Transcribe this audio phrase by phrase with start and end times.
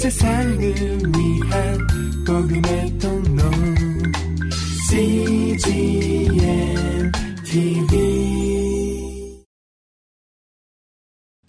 [0.00, 1.78] 세상을 위한
[2.26, 3.42] 복음의 통로.
[4.88, 6.32] CGM
[7.44, 9.44] TV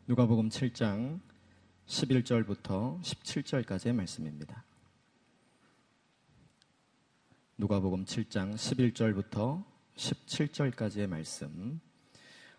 [0.05, 1.21] 누가복음 7장
[1.88, 4.65] 11절부터 17절까지의 말씀입니다.
[7.57, 9.63] 누가복음 7장 11절부터
[9.95, 11.79] 17절까지의 말씀.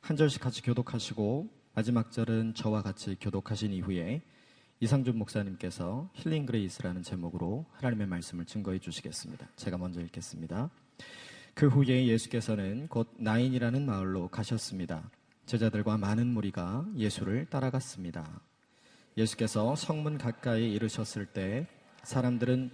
[0.01, 4.23] 한 절씩 같이 교독하시고 마지막 절은 저와 같이 교독하신 이후에
[4.83, 9.47] 이상준 목사님께서 힐링 그레이스라는 제목으로 하나님의 말씀을 증거해 주시겠습니다.
[9.55, 10.71] 제가 먼저 읽겠습니다.
[11.55, 15.09] 그 후에 예수께서는 곧 나인이라는 마을로 가셨습니다.
[15.47, 18.41] 제자들과 많은 무리가 예수를 따라갔습니다.
[19.17, 21.69] 예수께서 성문 가까이 이르셨을 때
[22.03, 22.73] 사람들은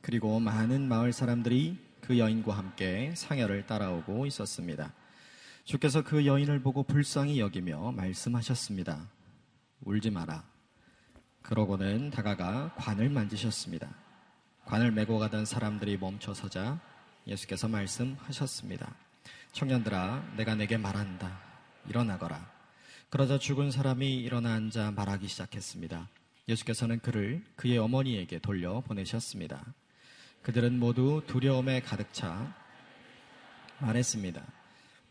[0.00, 4.94] 그리고 많은 마을 사람들이 그 여인과 함께 상여를 따라오고 있었습니다.
[5.64, 9.08] 주께서 그 여인을 보고 불쌍히 여기며 말씀하셨습니다.
[9.82, 10.44] 울지 마라.
[11.42, 13.88] 그러고는 다가가 관을 만지셨습니다.
[14.64, 16.80] 관을 메고 가던 사람들이 멈춰서자
[17.26, 18.94] 예수께서 말씀하셨습니다.
[19.52, 21.40] 청년들아, 내가 내게 말한다.
[21.88, 22.50] 일어나거라.
[23.10, 26.08] 그러자 죽은 사람이 일어나 앉아 말하기 시작했습니다.
[26.48, 29.64] 예수께서는 그를 그의 어머니에게 돌려 보내셨습니다.
[30.42, 32.52] 그들은 모두 두려움에 가득 차
[33.78, 34.42] 말했습니다.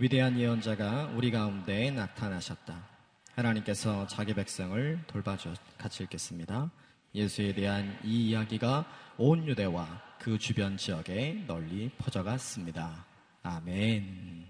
[0.01, 2.89] 위대한 예언자가 우리 가운데 나타나셨다.
[3.35, 6.71] 하나님께서 자기 백성을 돌봐줘 같이 읽겠습니다.
[7.13, 8.83] 예수에 대한 이 이야기가
[9.19, 13.05] 온 유대와 그 주변 지역에 널리 퍼져갔습니다.
[13.43, 14.47] 아멘.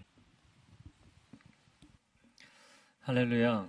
[3.02, 3.68] 할렐루야.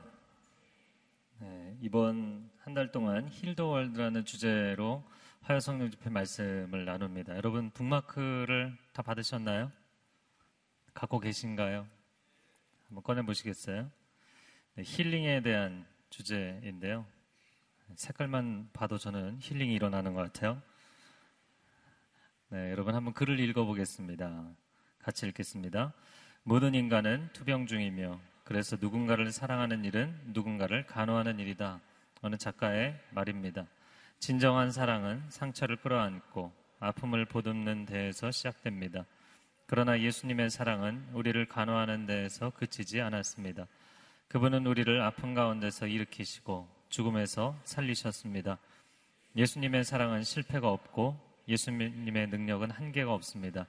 [1.41, 5.03] 네, 이번 한 달 동안 힐더월드라는 주제로
[5.41, 7.35] 화요성령 집회 말씀을 나눕니다.
[7.35, 9.73] 여러분 북마크를 다 받으셨나요?
[10.95, 11.87] 갖고 계신가요?
[12.89, 13.91] 한번 꺼내 보시겠어요?
[14.75, 17.07] 네, 힐링에 대한 주제인데요.
[17.95, 20.63] 색깔만 봐도 저는 힐링이 일어나는 것 같아요.
[22.49, 24.51] 네, 여러분 한번 글을 읽어보겠습니다.
[25.03, 25.93] 같이 읽겠습니다.
[26.43, 31.81] 모든 인간은 투병 중이며 그래서 누군가를 사랑하는 일은 누군가를 간호하는 일이다.
[32.21, 33.67] 어느 작가의 말입니다.
[34.19, 39.05] 진정한 사랑은 상처를 끌어안고 아픔을 보듬는 데에서 시작됩니다.
[39.75, 43.67] 그러나 예수님의 사랑은 우리를 간호하는 데에서 그치지 않았습니다.
[44.29, 48.59] 그분은 우리를 아픔 가운데서 일으키시고 죽음에서 살리셨습니다.
[49.35, 51.19] 예수님의 사랑은 실패가 없고
[51.49, 53.67] 예수님의 능력은 한계가 없습니다.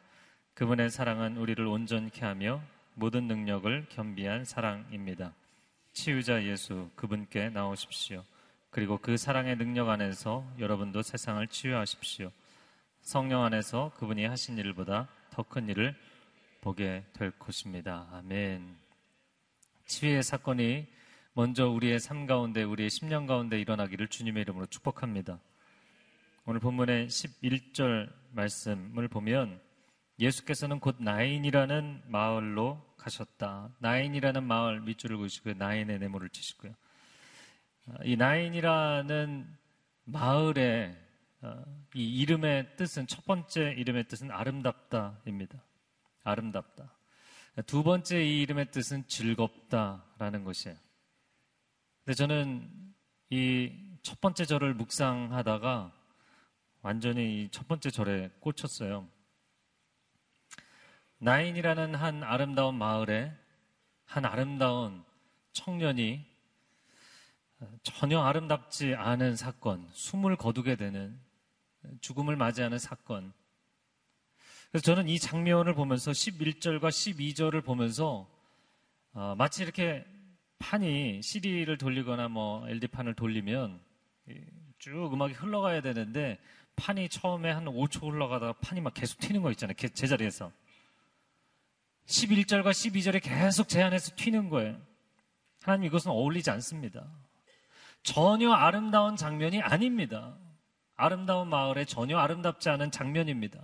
[0.55, 2.61] 그분의 사랑은 우리를 온전케 하며
[2.95, 5.33] 모든 능력을 겸비한 사랑입니다.
[5.93, 8.25] 치유자 예수 그분께 나오십시오.
[8.71, 12.29] 그리고 그 사랑의 능력 안에서 여러분도 세상을 치유하십시오.
[12.99, 15.95] 성령 안에서 그분이 하신 일보다 더 큰 일을
[16.61, 18.07] 보게 될 것입니다.
[18.11, 18.77] 아멘.
[19.87, 20.85] 치유의 사건이
[21.33, 25.39] 먼저 우리의 삶 가운데, 우리의 10년 가운데 일어나기를 주님의 이름으로 축복합니다.
[26.45, 29.59] 오늘 본문의 11절 말씀을 보면
[30.19, 33.71] 예수께서는 곧 나인이라는 마을로 가셨다.
[33.79, 36.75] 나인이라는 마을 밑줄을 그으시고 나인의 네모를 치시고요.
[38.03, 39.47] 이 나인이라는
[40.05, 41.02] 마을의 어,
[41.95, 45.61] 이 이름의 뜻은 첫 번째 이름의 뜻은 아름답다입니다.
[46.23, 46.91] 아름답다.
[47.67, 50.77] 두 번째 이 이름의 뜻은 즐겁다라는 것이에요.
[52.03, 52.69] 근데 저는
[53.29, 55.93] 이 첫 번째 절을 묵상하다가
[56.81, 59.07] 완전히 이 첫 번째 절에 꽂혔어요.
[61.19, 63.33] 나인이라는 한 아름다운 마을에
[64.03, 65.05] 한 아름다운
[65.53, 66.25] 청년이
[67.83, 71.17] 전혀 아름답지 않은 사건, 숨을 거두게 되는
[72.01, 73.33] 죽음을 맞이하는 사건.
[74.71, 78.27] 그래서 저는 이 장면을 보면서 11절과 12절을 보면서
[79.13, 80.05] 어, 마치 이렇게
[80.59, 83.79] 판이 CD를 돌리거나 뭐 LD판을 돌리면
[84.79, 86.39] 쭉 음악이 흘러가야 되는데
[86.75, 89.75] 판이 처음에 한 5초 흘러가다가 판이 막 계속 튀는 거 있잖아요.
[89.75, 90.51] 제자리에서.
[92.07, 94.81] 11절과 12절에 계속 제한해서 튀는 거예요.
[95.61, 97.05] 하나님 이것은 어울리지 않습니다.
[98.01, 100.35] 전혀 아름다운 장면이 아닙니다.
[100.95, 103.59] 아름다운 마을에 전혀 아름답지 않은 장면입니다.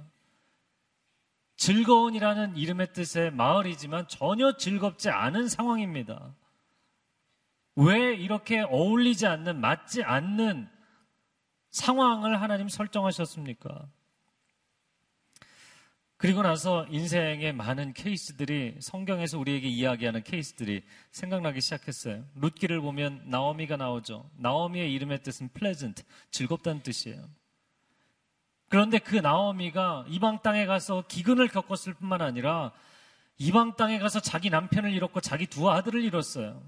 [1.57, 6.33] 즐거운이라는 이름의 뜻의 마을이지만 전혀 즐겁지 않은 상황입니다.
[7.75, 10.69] 왜 이렇게 어울리지 않는, 맞지 않는
[11.71, 13.87] 상황을 하나님 설정하셨습니까?
[16.19, 22.25] 그리고 나서 인생의 많은 케이스들이 성경에서 우리에게 이야기하는 케이스들이 생각나기 시작했어요.
[22.35, 24.29] 룻기를 보면 나오미가 나오죠.
[24.35, 27.23] 나오미의 이름의 뜻은 pleasant, 즐겁다는 뜻이에요.
[28.67, 32.73] 그런데 그 나오미가 이방 땅에 가서 기근을 겪었을 뿐만 아니라
[33.37, 36.61] 이방 땅에 가서 자기 남편을 잃었고 자기 두 아들을 잃었어요.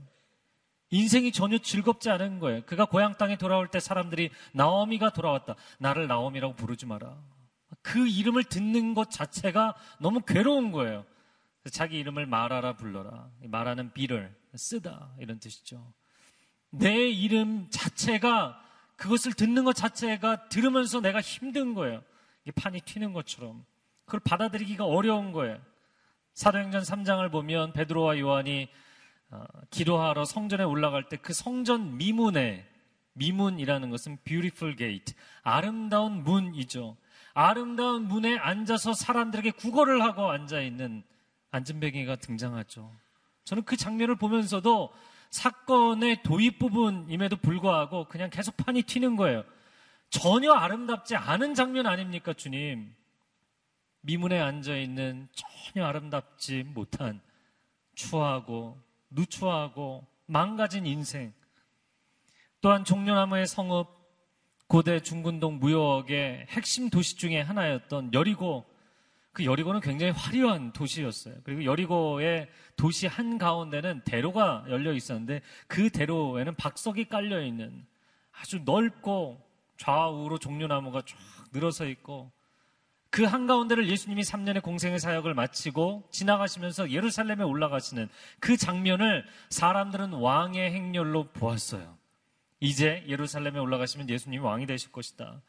[0.92, 2.62] 인생이 전혀 즐겁지 않은 거예요.
[2.66, 5.56] 그가 고향 땅에 돌아올 때 사람들이 나오미가 돌아왔다.
[5.78, 7.18] 나를 나오미라고 부르지 마라.
[7.82, 11.06] 그 이름을 듣는 것 자체가 너무 괴로운 거예요.
[11.72, 13.30] 자기 이름을 말하라 불러라.
[13.44, 15.94] 말하는 비를 쓰다 이런 뜻이죠.
[16.70, 18.62] 내 이름 자체가
[18.96, 22.04] 그것을 듣는 것 자체가 들으면서 내가 힘든 거예요.
[22.44, 23.66] 이게 판이 튀는 것처럼
[24.06, 25.60] 그걸 받아들이기가 어려운 거예요.
[26.34, 28.70] 사도행전 3장을 보면 베드로와 요한이
[29.32, 32.68] 어, 기도하러 성전에 올라갈 때 그 성전 미문에
[33.14, 36.98] 미문이라는 것은 beautiful gate 아름다운 문이죠.
[37.34, 41.04] 아름다운 문에 앉아서 사람들에게 구걸을 하고 앉아 있는
[41.52, 42.92] 안전뱅이가 등장하죠.
[43.44, 44.94] 저는 그 장면을 보면서도
[45.30, 49.44] 사건의 도입 부분임에도 불구하고 그냥 계속 판이 튀는 거예요.
[50.10, 52.94] 전혀 아름답지 않은 장면 아닙니까, 주님?
[54.02, 57.22] 미문에 앉아 있는 전혀 아름답지 못한
[57.96, 58.78] 추하고
[59.10, 61.34] 누추하고 망가진 인생.
[62.62, 63.88] 또한 종려나무의 성읍,
[64.72, 68.64] 고대 중군동 무역의 핵심 도시 중의 하나였던 여리고
[69.34, 71.36] 그 여리고는 굉장히 화려한 도시였어요.
[71.44, 72.48] 그리고 여리고의
[72.78, 77.86] 도시 한 가운데는 대로가 열려 있었는데 그 대로에는 박석이 깔려 있는
[78.32, 79.46] 아주 넓고
[79.76, 81.18] 좌우로 종려나무가 쫙
[81.52, 82.32] 늘어서 있고
[83.10, 88.08] 그 한가운데를 예수님이 3년의 공생의 사역을 마치고 지나가시면서 예루살렘에 올라가시는
[88.40, 92.00] 그 장면을 사람들은 왕의 행렬로 보았어요.
[92.62, 95.42] 이제 예루살렘에 올라가시면 예수님이 왕이 되실 것이다.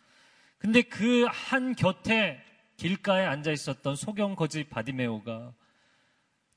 [0.58, 2.42] 근데 그 한 곁에
[2.76, 5.54] 길가에 앉아 있었던 소경 거지 바디메오가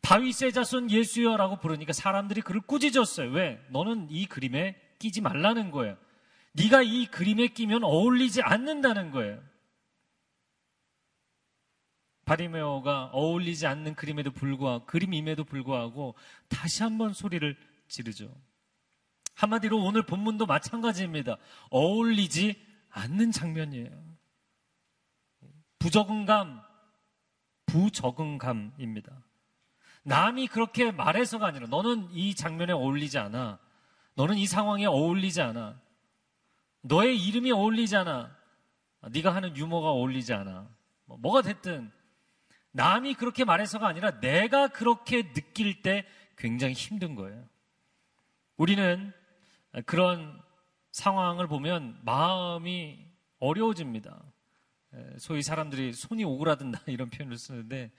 [0.02, 3.32] 다윗의 자손 예수여라고 부르니까 사람들이 그를 꾸짖었어요.
[3.32, 3.60] 왜?
[3.70, 5.98] 너는 이 그림에 끼지 말라는 거예요.
[6.54, 9.42] 네가 이 그림에 끼면 어울리지 않는다는 거예요.
[12.26, 16.16] 바디메오가 어울리지 않는 그림에도 불구하고 그림임에도 불구하고
[16.48, 17.56] 다시 한번 소리를
[17.88, 18.34] 지르죠.
[19.36, 21.38] 한마디로 오늘 본문도 마찬가지입니다.
[21.70, 22.56] 어울리지
[22.90, 23.92] 않는 장면이에요.
[25.80, 26.62] 부적응감,
[27.66, 29.12] 부적응감입니다.
[30.04, 33.60] 남이 그렇게 말해서가 아니라 너는 이 장면에 어울리지 않아.
[34.16, 35.80] 너는 이 상황에 어울리지 않아.
[36.82, 38.36] 너의 이름이 어울리지 않아.
[39.12, 40.68] 네가 하는 유머가 어울리지 않아.
[41.06, 41.92] 뭐, 뭐가 됐든
[42.72, 46.06] 남이 그렇게 말해서가 아니라 내가 그렇게 느낄 때
[46.38, 47.48] 굉장히 힘든 거예요.
[48.58, 49.14] 우리는
[49.86, 50.42] 그런
[50.92, 53.06] 상황을 보면 마음이
[53.40, 54.24] 어려워집니다.
[55.18, 57.92] 소위 사람들이 손이 오그라든다 이런 표현을 쓰는데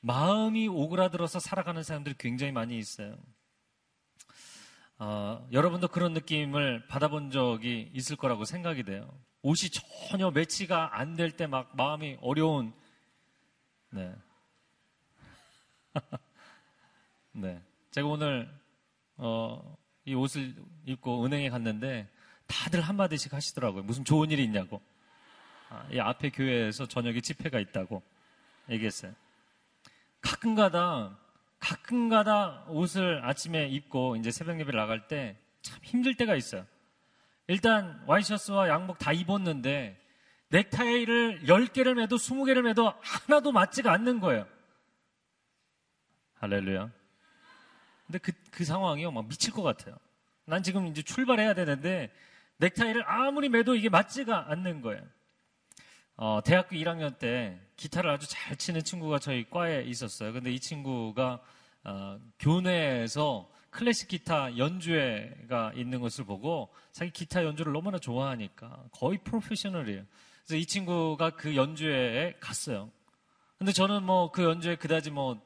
[0.00, 3.16] 마음이 오그라들어서 살아가는 사람들이 굉장히 많이 있어요.
[4.98, 9.18] 어, 여러분도 그런 느낌을 받아본 적이 있을 거라고 생각이 돼요.
[9.42, 9.70] 옷이
[10.10, 12.72] 전혀 매치가 안 될 때 막 마음이 어려운,
[13.90, 14.14] 네.
[17.32, 17.62] 네.
[17.90, 18.48] 제가 오늘,
[19.16, 20.54] 어, 이 옷을
[20.86, 22.08] 입고 은행에 갔는데
[22.46, 23.82] 다들 한마디씩 하시더라고요.
[23.82, 24.80] 무슨 좋은 일이 있냐고.
[25.68, 28.02] 아, 이 앞에 교회에서 저녁에 집회가 있다고
[28.70, 29.12] 얘기했어요.
[30.22, 31.18] 가끔가다
[31.58, 35.36] 가끔가다 옷을 아침에 입고 이제 새벽 예배를 나갈 때
[35.66, 36.64] 참 힘들 때가 있어요.
[37.48, 40.00] 일단 와이셔츠와 양복 다 입었는데
[40.48, 44.46] 넥타이를 10개를 매도 20개를 매도 하나도 맞지가 않는 거예요.
[46.38, 46.90] 할렐루야.
[48.06, 49.10] 근데 그, 그 상황이요.
[49.10, 49.96] 막 미칠 것 같아요.
[50.44, 52.10] 난 지금 이제 출발해야 되는데
[52.58, 55.02] 넥타이를 아무리 매도 이게 맞지가 않는 거예요.
[56.16, 60.32] 어, 대학교 1학년 때 기타를 아주 잘 치는 친구가 저희 과에 있었어요.
[60.32, 61.40] 근데 이 친구가
[61.84, 70.04] 어, 교내에서 클래식 기타 연주회가 있는 것을 보고 자기 기타 연주를 너무나 좋아하니까 거의 프로페셔널이에요.
[70.46, 72.90] 그래서 이 친구가 그 연주회에 갔어요.
[73.58, 75.38] 근데 저는 뭐 그 연주회 그다지 뭐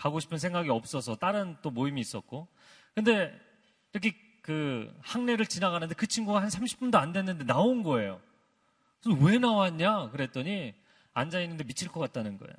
[0.00, 2.48] 가고 싶은 생각이 없어서 다른 또 모임이 있었고.
[2.94, 3.38] 근데
[3.92, 8.18] 이렇게 그 학내를 지나가는데 그 친구가 한 30분도 안 됐는데 나온 거예요.
[9.02, 10.08] 그래서 왜 나왔냐?
[10.08, 10.74] 그랬더니
[11.12, 12.54] 앉아있는데 미칠 것 같다는 거예요.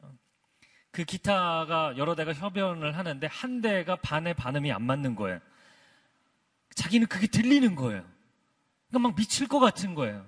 [0.91, 5.39] 그 기타가 여러 대가 협연을 하는데 한 대가 반의 반음이 안 맞는 거예요.
[6.75, 8.05] 자기는 그게 들리는 거예요.
[8.89, 10.23] 그러니까 막 미칠 것 같은 거예요.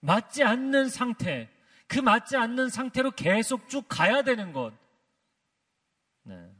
[0.00, 1.48] 맞지 않는 상태,
[1.86, 4.72] 그 맞지 않는 상태로 계속 쭉 가야 되는 것.
[6.24, 6.50] 네.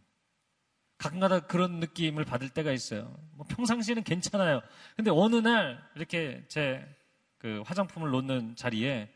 [0.98, 3.14] 가끔가다 그런 느낌을 받을 때가 있어요.
[3.32, 4.62] 뭐 평상시에는 괜찮아요.
[4.96, 7.04] 근데 어느 날 이렇게 제
[7.44, 9.14] 그 화장품을 놓는 자리에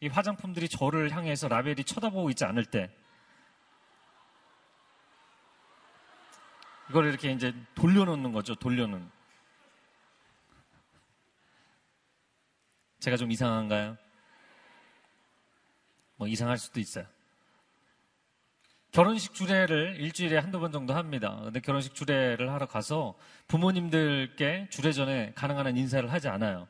[0.00, 2.92] 이 화장품들이 저를 향해서 라벨이 쳐다보고 있지 않을 때
[6.90, 8.56] 이걸 이렇게 이제 돌려놓는 거죠.
[8.56, 9.08] 돌려놓는.
[12.98, 13.96] 제가 좀 이상한가요?
[16.16, 17.06] 뭐 이상할 수도 있어요.
[18.90, 21.40] 결혼식 주례를 일주일에 한두 번 정도 합니다.
[21.44, 23.14] 근데 결혼식 주례를 하러 가서
[23.46, 26.66] 부모님들께 주례 전에 가능한 한 인사를 하지 않아요.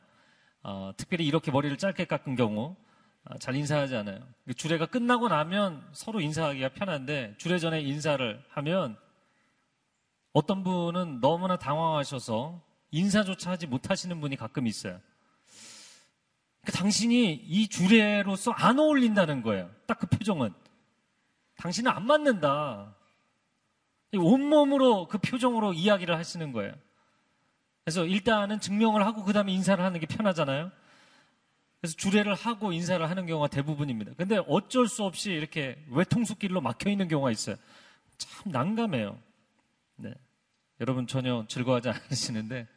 [0.63, 2.75] 어, 특별히 이렇게 머리를 짧게 깎은 경우
[3.23, 4.19] 아, 잘 인사하지 않아요.
[4.55, 8.97] 주례가 끝나고 나면 서로 인사하기가 편한데 주례 전에 인사를 하면
[10.33, 12.61] 어떤 분은 너무나 당황하셔서
[12.91, 14.99] 인사조차 하지 못하시는 분이 가끔 있어요.
[16.61, 19.69] 그러니까 당신이 이 주례로서 안 어울린다는 거예요.
[19.87, 20.53] 딱 그 표정은.
[21.59, 22.95] 당신은 안 맞는다.
[24.17, 26.73] 온몸으로 그 표정으로 이야기를 하시는 거예요.
[27.83, 30.71] 그래서 일단은 증명을 하고 그 다음에 인사를 하는 게 편하잖아요.
[31.81, 34.13] 그래서 주례를 하고 인사를 하는 경우가 대부분입니다.
[34.15, 37.55] 근데 어쩔 수 없이 이렇게 외통수길로 막혀 있는 경우가 있어요.
[38.17, 39.17] 참 난감해요.
[39.97, 40.13] 네.
[40.79, 42.67] 여러분 전혀 즐거워하지 않으시는데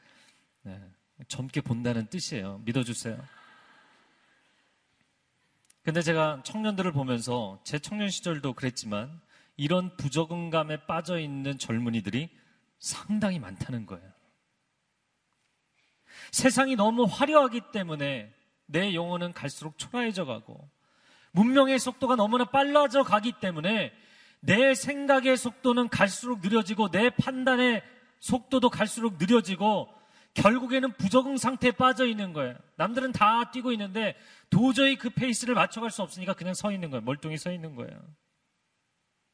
[0.62, 0.80] 네.
[1.28, 2.60] 젊게 본다는 뜻이에요.
[2.64, 3.18] 믿어주세요.
[5.84, 9.20] 근데 제가 청년들을 보면서 제 청년 시절도 그랬지만
[9.56, 12.30] 이런 부적응감에 빠져 있는 젊은이들이
[12.78, 14.12] 상당히 많다는 거예요.
[16.30, 18.32] 세상이 너무 화려하기 때문에
[18.66, 20.70] 내 영혼은 갈수록 초라해져 가고
[21.32, 23.92] 문명의 속도가 너무나 빨라져 가기 때문에
[24.40, 27.82] 내 생각의 속도는 갈수록 느려지고 내 판단의
[28.20, 29.88] 속도도 갈수록 느려지고
[30.34, 32.56] 결국에는 부적응 상태에 빠져 있는 거예요.
[32.76, 34.16] 남들은 다 뛰고 있는데
[34.50, 37.02] 도저히 그 페이스를 맞춰갈 수 없으니까 그냥 서 있는 거예요.
[37.02, 38.00] 멀뚱히 서 있는 거예요.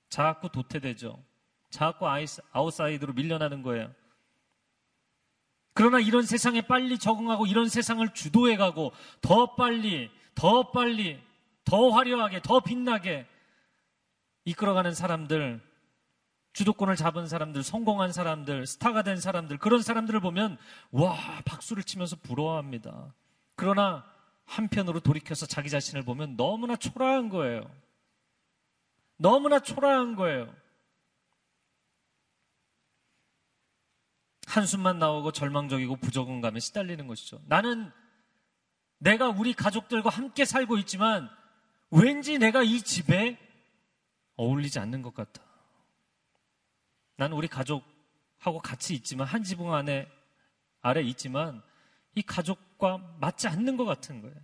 [0.08, 1.22] 자꾸 도태되죠.
[1.70, 2.06] 자꾸
[2.52, 3.92] 아웃사이드로 밀려나는 거예요.
[5.74, 11.22] 그러나 이런 세상에 빨리 적응하고 이런 세상을 주도해가고 더 빨리, 더 빨리,
[11.64, 13.26] 더 화려하게, 더 빛나게
[14.44, 15.60] 이끌어가는 사람들,
[16.58, 20.58] 주도권을 잡은 사람들, 성공한 사람들, 스타가 된 사람들, 그런 사람들을 보면,
[20.90, 23.14] 와, 박수를 치면서 부러워합니다.
[23.54, 24.04] 그러나
[24.44, 27.62] 한편으로 돌이켜서 자기 자신을 보면 너무나 초라한 거예요.
[29.18, 30.52] 너무나 초라한 거예요.
[34.48, 37.40] 한숨만 나오고 절망적이고 부적응감에 시달리는 것이죠.
[37.46, 37.92] 나는
[38.98, 41.30] 내가 우리 가족들과 함께 살고 있지만
[41.92, 43.38] 왠지 내가 이 집에
[44.34, 45.47] 어울리지 않는 것 같다.
[47.18, 50.08] 나는 우리 가족하고 같이 있지만 한 지붕 안에
[50.80, 51.60] 아래 있지만
[52.14, 54.36] 이 가족과 맞지 않는 것 같은 거예요.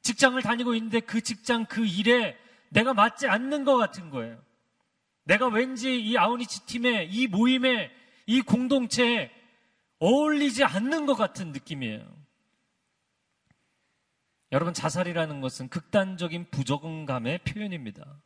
[0.00, 2.38] 직장을 다니고 있는데 그 직장 그 일에
[2.70, 4.42] 내가 맞지 않는 것 같은 거예요.
[5.24, 7.92] 내가 왠지 이 아우니치 팀에 이 모임에
[8.26, 9.30] 이 공동체에
[9.98, 12.20] 어울리지 않는 것 같은 느낌이에요.
[14.52, 18.20] 여러분, 자살이라는 것은 극단적인 부적응감의 표현입니다.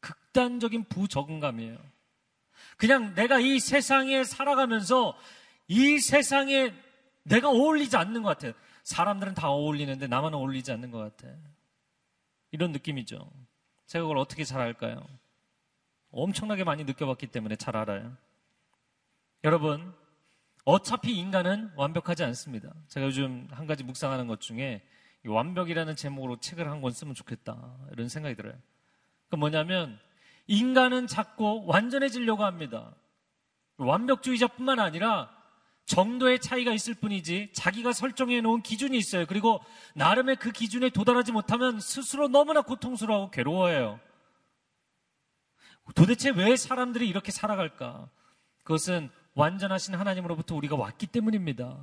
[0.00, 1.78] 극단적인 부적응감이에요.
[2.78, 5.18] 그냥 내가 이 세상에 살아가면서
[5.66, 6.72] 이 세상에
[7.24, 8.52] 내가 어울리지 않는 것 같아요.
[8.84, 11.34] 사람들은 다 어울리는데 나만 어울리지 않는 것 같아.
[12.52, 13.30] 이런 느낌이죠.
[13.86, 15.06] 제가 그걸 어떻게 잘 알까요?
[16.10, 18.16] 엄청나게 많이 느껴봤기 때문에 잘 알아요.
[19.44, 19.92] 여러분,
[20.64, 22.72] 어차피 인간은 완벽하지 않습니다.
[22.88, 24.82] 제가 요즘 한 가지 묵상하는 것 중에
[25.26, 27.76] 완벽이라는 제목으로 책을 한 권 쓰면 좋겠다.
[27.92, 28.54] 이런 생각이 들어요.
[29.28, 29.98] 그 뭐냐면
[30.48, 32.94] 인간은 자꾸 완전해지려고 합니다.
[33.76, 35.30] 완벽주의자뿐만 아니라
[35.84, 39.24] 정도의 차이가 있을 뿐이지 자기가 설정해 놓은 기준이 있어요.
[39.26, 39.60] 그리고
[39.94, 44.00] 나름의 그 기준에 도달하지 못하면 스스로 너무나 고통스러워하고 괴로워해요.
[45.94, 48.10] 도대체 왜 사람들이 이렇게 살아갈까?
[48.64, 51.78] 그것은 완전하신 하나님으로부터 우리가 왔기 때문입니다.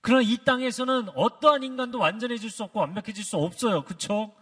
[0.00, 3.82] 그러나 이 땅에서는 어떠한 인간도 완전해질 수 없고 완벽해질 수 없어요.
[3.84, 4.32] 그쵸?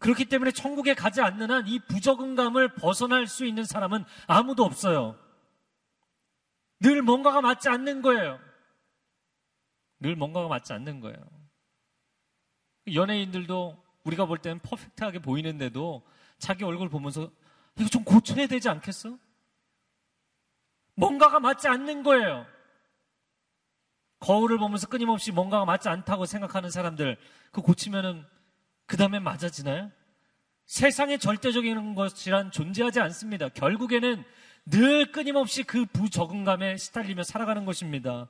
[0.00, 5.16] 그렇기 때문에 천국에 가지 않는 한 이 부적응감을 벗어날 수 있는 사람은 아무도 없어요.
[6.80, 8.40] 늘 뭔가가 맞지 않는 거예요.
[10.00, 11.16] 늘 뭔가가 맞지 않는 거예요.
[12.92, 16.02] 연예인들도 우리가 볼 때는 퍼펙트하게 보이는데도
[16.38, 17.30] 자기 얼굴 보면서
[17.78, 19.18] 이거 좀 고쳐야 되지 않겠어?
[20.94, 22.46] 뭔가가 맞지 않는 거예요.
[24.20, 27.18] 거울을 보면서 끊임없이 뭔가가 맞지 않다고 생각하는 사람들,
[27.52, 28.26] 그 고치면은
[28.90, 29.92] 그 다음에 맞아지나요?
[30.66, 33.48] 세상에 절대적인 것이란 존재하지 않습니다.
[33.48, 34.24] 결국에는
[34.66, 38.26] 늘 끊임없이 그 부적응감에 시달리며 살아가는 것입니다.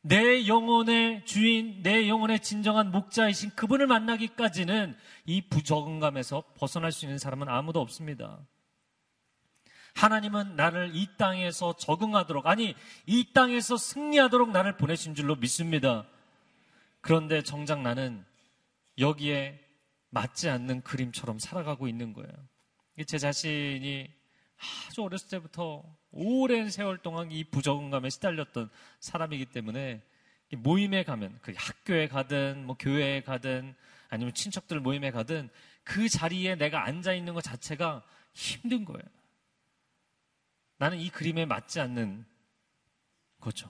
[0.00, 7.48] 내 영혼의 주인, 내 영혼의 진정한 목자이신 그분을 만나기까지는 이 부적응감에서 벗어날 수 있는 사람은
[7.48, 8.40] 아무도 없습니다.
[9.94, 12.74] 하나님은 나를 이 땅에서 적응하도록, 아니,
[13.06, 16.08] 이 땅에서 승리하도록 나를 보내신 줄로 믿습니다.
[17.00, 18.24] 그런데 정작 나는
[18.98, 19.65] 여기에
[20.16, 22.32] 맞지 않는 그림처럼 살아가고 있는 거예요.
[23.06, 24.10] 제 자신이
[24.88, 28.70] 아주 어렸을 때부터 오랜 세월 동안 이 부적응감에 시달렸던
[29.00, 30.02] 사람이기 때문에
[30.56, 33.74] 모임에 가면, 그 학교에 가든, 뭐 교회에 가든,
[34.08, 35.50] 아니면 친척들 모임에 가든
[35.84, 39.02] 그 자리에 내가 앉아 있는 것 자체가 힘든 거예요.
[40.78, 42.24] 나는 이 그림에 맞지 않는
[43.38, 43.68] 거죠.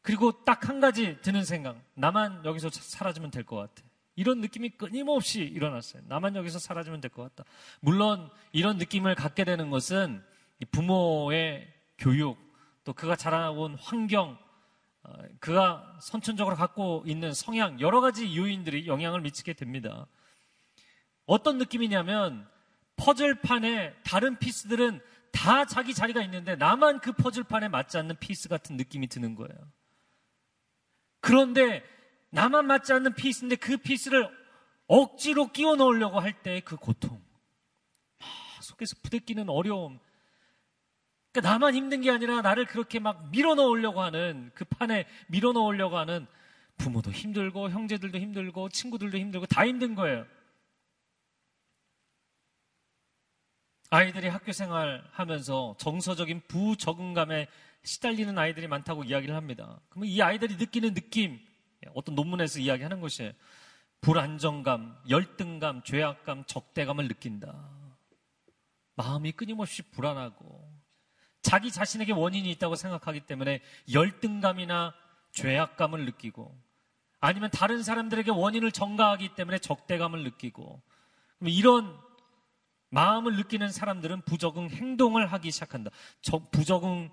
[0.00, 1.80] 그리고 딱 한 가지 드는 생각.
[1.94, 3.91] 나만 여기서 사라지면 될 것 같아.
[4.14, 6.02] 이런 느낌이 끊임없이 일어났어요.
[6.06, 7.48] 나만 여기서 사라지면 될 것 같다.
[7.80, 10.22] 물론 이런 느낌을 갖게 되는 것은
[10.70, 12.38] 부모의 교육,
[12.84, 14.38] 또 그가 자라온 환경,
[15.02, 20.06] 어, 그가 선천적으로 갖고 있는 성향, 여러 가지 요인들이 영향을 미치게 됩니다.
[21.26, 22.48] 어떤 느낌이냐면
[22.96, 25.00] 퍼즐판에 다른 piece들은
[25.32, 29.56] 다 자기 자리가 있는데 나만 그 퍼즐판에 맞지 않는 piece 같은 느낌이 드는 거예요.
[31.20, 31.82] 그런데
[32.32, 34.28] 나만 맞지 않는 piece인데 그 piece를
[34.86, 37.22] 억지로 끼워 넣으려고 할 때 그 고통.
[38.20, 38.24] 아,
[38.62, 39.98] 속에서 부대끼는 어려움.
[41.30, 45.98] 그러니까 나만 힘든 게 아니라 나를 그렇게 막 밀어 넣으려고 하는 그 판에 밀어 넣으려고
[45.98, 46.26] 하는
[46.78, 50.26] 부모도 힘들고 형제들도 힘들고 친구들도 힘들고 다 힘든 거예요.
[53.90, 57.46] 아이들이 학교 생활 하면서 정서적인 부적응감에
[57.84, 59.80] 시달리는 아이들이 많다고 이야기를 합니다.
[59.90, 61.38] 그러면 이 아이들이 느끼는 느낌,
[61.94, 63.32] 어떤 논문에서 이야기하는 것이
[64.00, 67.70] 불안정감, 열등감, 죄악감, 적대감을 느낀다.
[68.94, 70.70] 마음이 끊임없이 불안하고
[71.40, 73.60] 자기 자신에게 원인이 있다고 생각하기 때문에
[73.92, 74.94] 열등감이나
[75.32, 76.56] 죄악감을 느끼고
[77.20, 80.82] 아니면 다른 사람들에게 원인을 전가하기 때문에 적대감을 느끼고
[81.42, 81.96] 이런
[82.90, 85.90] 마음을 느끼는 사람들은 부적응 행동을 하기 시작한다.
[86.50, 87.10] 부적응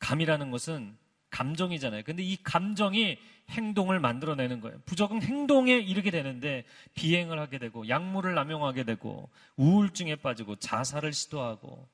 [0.00, 0.98] 감이라는 것은
[1.30, 2.02] 감정이잖아요.
[2.04, 3.18] 근데 이 감정이
[3.50, 4.80] 행동을 만들어내는 거예요.
[4.86, 6.64] 부적응 행동에 이르게 되는데
[6.94, 11.88] 비행을 하게 되고 약물을 남용하게 되고 우울증에 빠지고 자살을 시도하고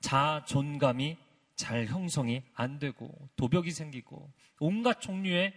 [0.00, 1.16] 자존감이
[1.54, 5.54] 잘 형성이 안 되고 도벽이 생기고 온갖 종류의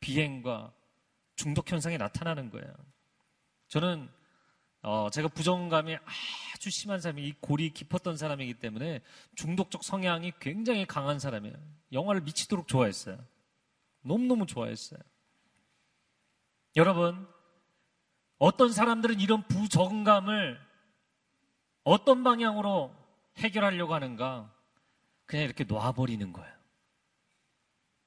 [0.00, 0.72] 비행과
[1.36, 2.72] 중독 현상이 나타나는 거예요.
[3.68, 4.08] 저는
[4.82, 5.96] 어, 제가 부정감이
[6.54, 9.00] 아주 심한 사람이 이 골이 깊었던 사람이기 때문에
[9.34, 11.56] 중독적 성향이 굉장히 강한 사람이에요.
[11.92, 13.18] 영화를 미치도록 좋아했어요.
[14.08, 15.00] 너무너무 좋아했어요.
[16.76, 17.28] 여러분,
[18.38, 20.58] 어떤 사람들은 이런 부적응감을
[21.84, 22.94] 어떤 방향으로
[23.36, 24.52] 해결하려고 하는가?
[25.26, 26.58] 그냥 이렇게 놔버리는 거예요.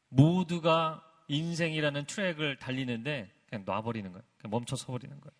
[0.10, 4.24] 모두가 인생이라는 트랙을 달리는데 그냥 놔버리는 거예요.
[4.38, 5.34] 그냥 멈춰 서버리는 거예요.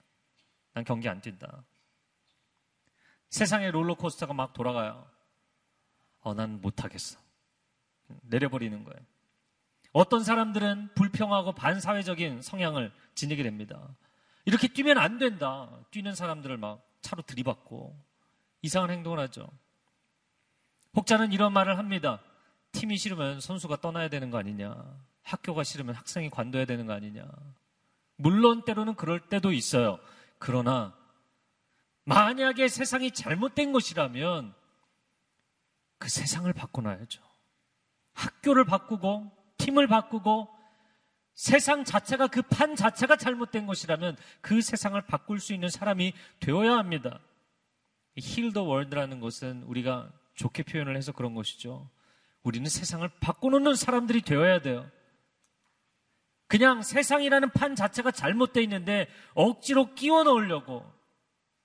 [0.74, 1.64] 난 경기 안 뛴다.
[3.30, 5.10] 세상에 롤러코스터가 막 돌아가요.
[6.20, 7.20] 어, 난 못하겠어.
[8.24, 9.06] 내려버리는 거예요.
[9.92, 13.96] 어떤 사람들은 불평하고 반사회적인 성향을 지니게 됩니다.
[14.46, 15.70] 이렇게 뛰면 안 된다.
[15.92, 17.98] 뛰는 사람들을 막 차로 들이받고
[18.62, 19.48] 이상한 행동을 하죠.
[20.96, 22.22] 혹자는 이런 말을 합니다.
[22.72, 24.76] 팀이 싫으면 선수가 떠나야 되는 거 아니냐.
[25.24, 27.28] 학교가 싫으면 학생이 관둬야 되는 거 아니냐.
[28.16, 30.00] 물론 때로는 그럴 때도 있어요.
[30.38, 30.96] 그러나
[32.04, 34.54] 만약에 세상이 잘못된 것이라면
[35.98, 37.22] 그 세상을 바꿔놔야죠.
[38.14, 40.50] 학교를 바꾸고 팀을 바꾸고
[41.34, 47.20] 세상 자체가 그 판 자체가 잘못된 것이라면 그 세상을 바꿀 수 있는 사람이 되어야 합니다.
[48.18, 51.90] 힐더 월드라는 것은 우리가 좋게 표현을 해서 그런 것이죠.
[52.44, 54.90] 우리는 세상을 바꿔놓는 사람들이 되어야 돼요.
[56.48, 60.86] 그냥 세상이라는 판 자체가 잘못되어 있는데 억지로 끼워 넣으려고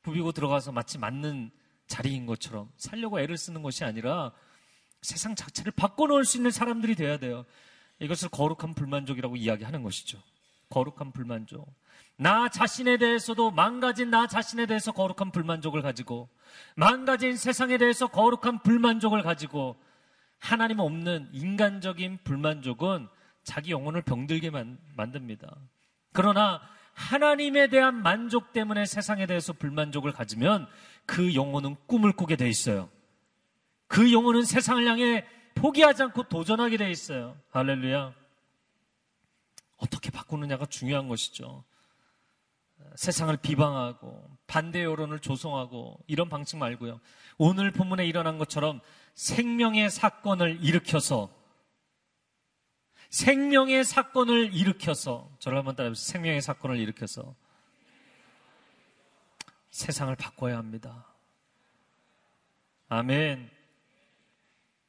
[0.03, 1.51] 부비고 들어가서 마치 맞는
[1.89, 4.33] 자리인 것처럼 살려고 애를 쓰는 것이 아니라
[5.03, 7.45] 세상 자체를 바꿔놓을 수 있는 사람들이 돼야 돼요.
[8.01, 10.19] 이것을 거룩한 불만족이라고 이야기하는 것이죠.
[10.69, 11.67] 거룩한 불만족.
[12.17, 16.29] 나 자신에 대해서도 망가진 나 자신에 대해서 거룩한 불만족을 가지고
[16.75, 19.77] 망가진 세상에 대해서 거룩한 불만족을 가지고
[20.39, 23.09] 하나님 없는 인간적인 불만족은
[23.43, 25.57] 자기 영혼을 병들게 만, 만듭니다.
[26.13, 26.61] 그러나
[26.95, 30.67] 하나님에 대한 만족 때문에 세상에 대해서 불만족을 가지면
[31.05, 32.89] 그 영혼은 꿈을 꾸게 돼 있어요.
[33.87, 35.25] 그 영혼은 세상을 향해
[35.57, 37.37] 포기하지 않고 도전하게 돼 있어요.
[37.51, 38.15] 할렐루야.
[39.79, 41.65] 어떻게 바꾸느냐가 중요한 것이죠.
[42.95, 47.01] 세상을 비방하고 반대 여론을 조성하고 이런 방식 말고요.
[47.39, 48.81] 오늘 본문에 일어난 것처럼
[49.15, 51.31] 생명의 사건을 일으켜서
[53.11, 56.13] 생명의 사건을 일으켜서 저를 한번 따라해보세요.
[56.13, 57.35] 생명의 사건을 일으켜서
[59.71, 61.07] 세상을 바꿔야 합니다.
[62.89, 63.56] 아멘.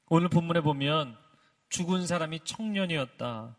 [0.09, 1.17] 오늘 본문에 보면
[1.69, 3.55] 죽은 사람이 청년이었다.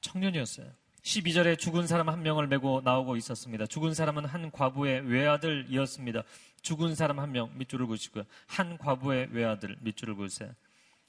[0.00, 0.72] 청년이었어요.
[1.02, 3.66] 12절에 죽은 사람 한 명을 메고 나오고 있었습니다.
[3.66, 6.22] 죽은 사람은 한 과부의 외아들이었습니다.
[6.62, 8.24] 죽은 사람 한 명 밑줄을 그으시고요.
[8.46, 10.52] 한 과부의 외아들 밑줄을 그으세요.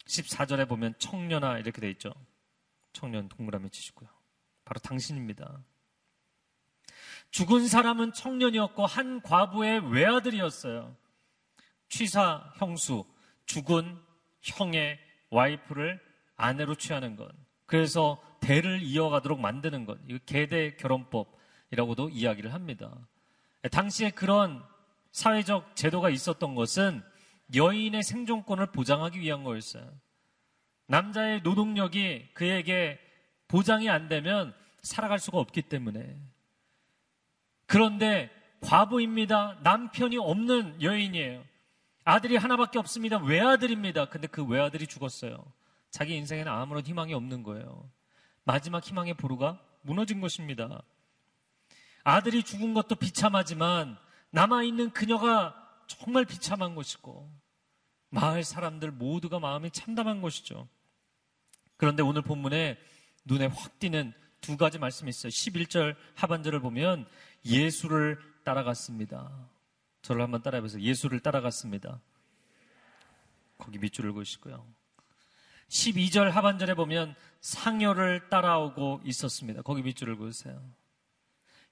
[0.06, 2.14] 14절에 보면 청년아 이렇게 돼 있죠.
[2.94, 4.10] 청년 동그라미 치시고요.
[4.66, 5.60] 바로 당신입니다.
[7.32, 10.96] 죽은 사람은 청년이었고 한 과부의 외아들이었어요.
[11.90, 13.06] 취사 형수,
[13.48, 13.98] 죽은
[14.42, 15.00] 형의
[15.32, 16.00] 와이프를
[16.36, 17.30] 아내로 취하는 것.
[17.66, 19.98] 그래서 대를 이어가도록 만드는 것.
[20.08, 22.96] 이거 계대 결혼법이라고도 이야기를 합니다.
[23.72, 24.64] 당시에 그런
[25.12, 27.02] 사회적 제도가 있었던 것은
[27.56, 29.90] 여인의 생존권을 보장하기 위한 거였어요.
[30.86, 33.00] 남자의 노동력이 그에게
[33.48, 36.18] 보장이 안 되면 살아갈 수가 없기 때문에.
[37.66, 38.30] 그런데
[38.62, 39.60] 과부입니다.
[39.64, 41.44] 남편이 없는 여인이에요.
[42.10, 43.18] 아들이 하나밖에 없습니다.
[43.18, 44.06] 외아들입니다.
[44.06, 45.44] 근데 그 외아들이 죽었어요.
[45.92, 47.92] 자기 인생에는 아무런 희망이 없는 거예요.
[48.46, 50.84] 마지막 희망의 보루가 무너진 것입니다.
[52.06, 53.98] 아들이 죽은 것도 비참하지만
[54.30, 55.54] 남아있는 그녀가
[55.88, 57.30] 정말 비참한 것이고
[58.08, 60.70] 마을 사람들 모두가 마음이 참담한 것이죠.
[61.76, 62.78] 그런데 오늘 본문에
[63.26, 65.30] 눈에 확 띄는 두 가지 말씀이 있어요.
[65.30, 67.06] 11절 하반절을 보면
[67.44, 69.57] 예수를 따라갔습니다.
[70.08, 70.82] 저를 한번 따라해보세요.
[70.82, 72.00] 예수를 따라갔습니다.
[73.58, 74.66] 거기 밑줄을 그으시고요.
[75.68, 79.64] 12절 하반절에 보면 상여를 따라오고 있었습니다.
[79.64, 80.64] 거기 밑줄을 그으세요.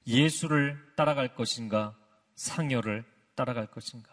[0.06, 1.96] 예수를 따라갈 것인가?
[2.36, 4.12] 상여를 따라갈 것인가?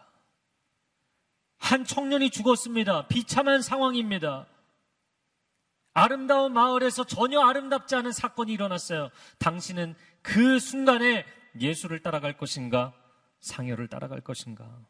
[1.57, 3.09] 한 청년이 죽었습니다.
[3.09, 4.47] 비참한 상황입니다.
[5.93, 9.09] 아름다운 마을에서 전혀 아름답지 않은 사건이 일어났어요.
[9.39, 11.25] 당신은 그 순간에
[11.59, 12.93] 예수를 따라갈 것인가?
[13.43, 14.81] 상여를 따라갈 것인가?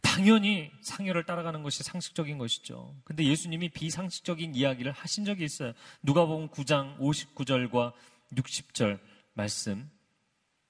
[0.00, 2.96] 당연히 상여를 따라가는 것이 상식적인 것이죠.
[3.04, 5.72] 근데 예수님이 비상식적인 이야기를 하신 적이 있어요.
[6.02, 7.92] 누가복음 9장 59절과
[8.34, 8.98] 60절
[9.34, 9.88] 말씀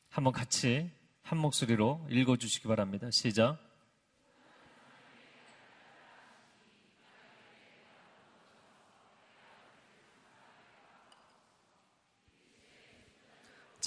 [0.08, 0.90] 한번 같이
[1.22, 3.10] 한 목소리로 읽어 주시기 바랍니다.
[3.12, 3.69] 시작.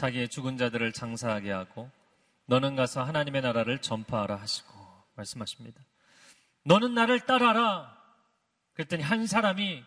[0.04, 1.89] 자기의 죽은 자들을 장사하게 하고
[2.48, 4.70] 너는 가서 하나님의 나라를 전파하라 하시고
[5.16, 5.82] 말씀하십니다.
[6.66, 7.98] 너는 나를 따라라.
[8.74, 9.82] 그랬더니 한 사람이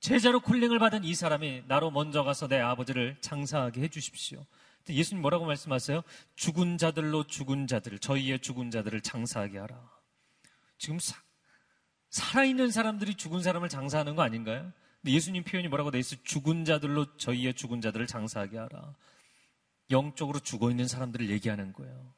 [0.00, 4.44] 제자로 콜링을 받은 이 사람이 나로 먼저 가서 내 아버지를 장사하게 해 주십시오.
[4.88, 6.02] 예수님 뭐라고 말씀하세요?
[6.34, 9.80] 죽은 자들로 죽은 자들, 저희의 죽은 자들을 장사하게 하라.
[10.78, 11.22] 지금 사,
[12.10, 14.72] 살아있는 사람들이 죽은 사람을 장사하는 거 아닌가요?
[15.02, 16.20] 근데 예수님 표현이 뭐라고 돼 있어요?
[16.24, 18.94] 죽은 자들로 저희의 죽은 자들을 장사하게 하라.
[19.90, 22.14] 영적으로 죽어 있는 사람들을 얘기하는 거예요.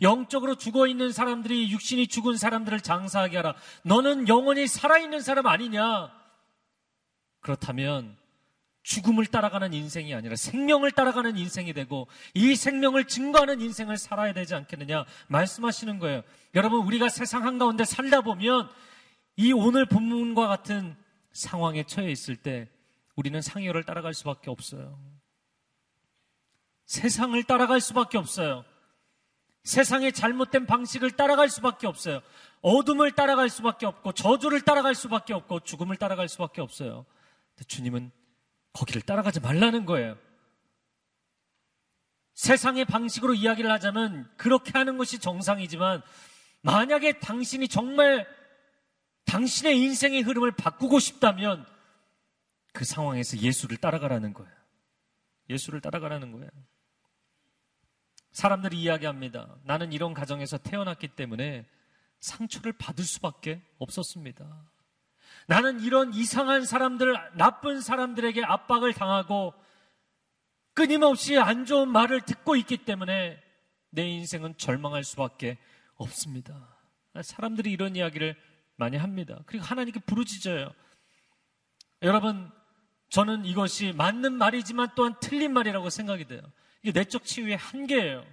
[0.00, 3.54] 영적으로 죽어 있는 사람들이 육신이 죽은 사람들을 장사하게 하라.
[3.82, 6.10] 너는 영원히 살아있는 사람 아니냐?
[7.40, 8.16] 그렇다면
[8.82, 15.04] 죽음을 따라가는 인생이 아니라 생명을 따라가는 인생이 되고 이 생명을 증거하는 인생을 살아야 되지 않겠느냐
[15.28, 16.22] 말씀하시는 거예요.
[16.54, 18.68] 여러분 우리가 세상 한가운데 살다 보면
[19.36, 20.96] 이 오늘 본문과 같은
[21.32, 22.68] 상황에 처해 있을 때
[23.16, 24.98] 우리는 상여를 따라갈 수밖에 없어요.
[26.94, 28.64] 세상을 따라갈 수밖에 없어요.
[29.64, 32.20] 세상의 잘못된 방식을 따라갈 수밖에 없어요.
[32.60, 37.04] 어둠을 따라갈 수밖에 없고 저주를 따라갈 수밖에 없고 죽음을 따라갈 수밖에 없어요.
[37.66, 38.12] 주님은
[38.72, 40.16] 거기를 따라가지 말라는 거예요.
[42.34, 46.02] 세상의 방식으로 이야기를 하자면 그렇게 하는 것이 정상이지만
[46.62, 48.26] 만약에 당신이 정말
[49.26, 51.66] 당신의 인생의 흐름을 바꾸고 싶다면
[52.72, 54.52] 그 상황에서 예수를 따라가라는 거예요.
[55.48, 56.50] 예수를 따라가라는 거예요.
[58.34, 59.56] 사람들이 이야기합니다.
[59.62, 61.64] 나는 이런 가정에서 태어났기 때문에
[62.18, 64.44] 상처를 받을 수밖에 없었습니다.
[65.46, 69.54] 나는 이런 이상한 사람들, 나쁜 사람들에게 압박을 당하고
[70.74, 73.40] 끊임없이 안 좋은 말을 듣고 있기 때문에
[73.90, 75.56] 내 인생은 절망할 수밖에
[75.94, 76.76] 없습니다.
[77.22, 78.34] 사람들이 이런 이야기를
[78.74, 79.38] 많이 합니다.
[79.46, 80.72] 그리고 하나님께 부르짖어요.
[82.02, 82.50] 여러분,
[83.10, 86.42] 저는 이것이 맞는 말이지만 또한 틀린 말이라고 생각이 돼요.
[86.84, 88.26] 이게 내적 치유의 한계예요.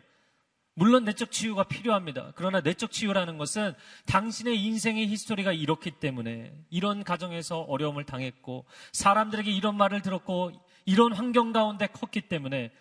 [0.73, 2.33] 물론 내적 치유가 필요합니다.
[2.35, 3.73] 그러나 내적 치유라는 것은
[4.07, 10.51] 당신의 인생의 히스토리가 이렇기 때문에 이런 가정에서 어려움을 당했고 사람들에게 이런 말을 들었고
[10.85, 12.71] 이런 환경 가운데 컸기 때문에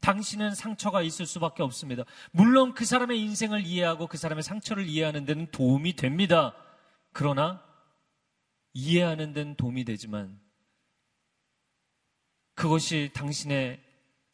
[0.00, 2.04] 당신은 상처가 있을 수밖에 없습니다.
[2.30, 6.54] 물론 그 사람의 인생을 이해하고 그 사람의 상처를 이해하는 데는 도움이 됩니다.
[7.12, 7.60] 그러나
[8.72, 10.38] 이해하는 데는 도움이 되지만
[12.54, 13.87] 그것이 당신의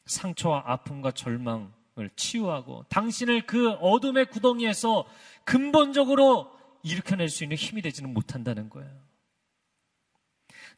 [0.07, 5.07] 상처와 아픔과 절망을 치유하고 당신을 그 어둠의 구덩이에서
[5.45, 6.51] 근본적으로
[6.83, 9.05] 일으켜낼 수 있는 힘이 되지는 못한다는 거예요.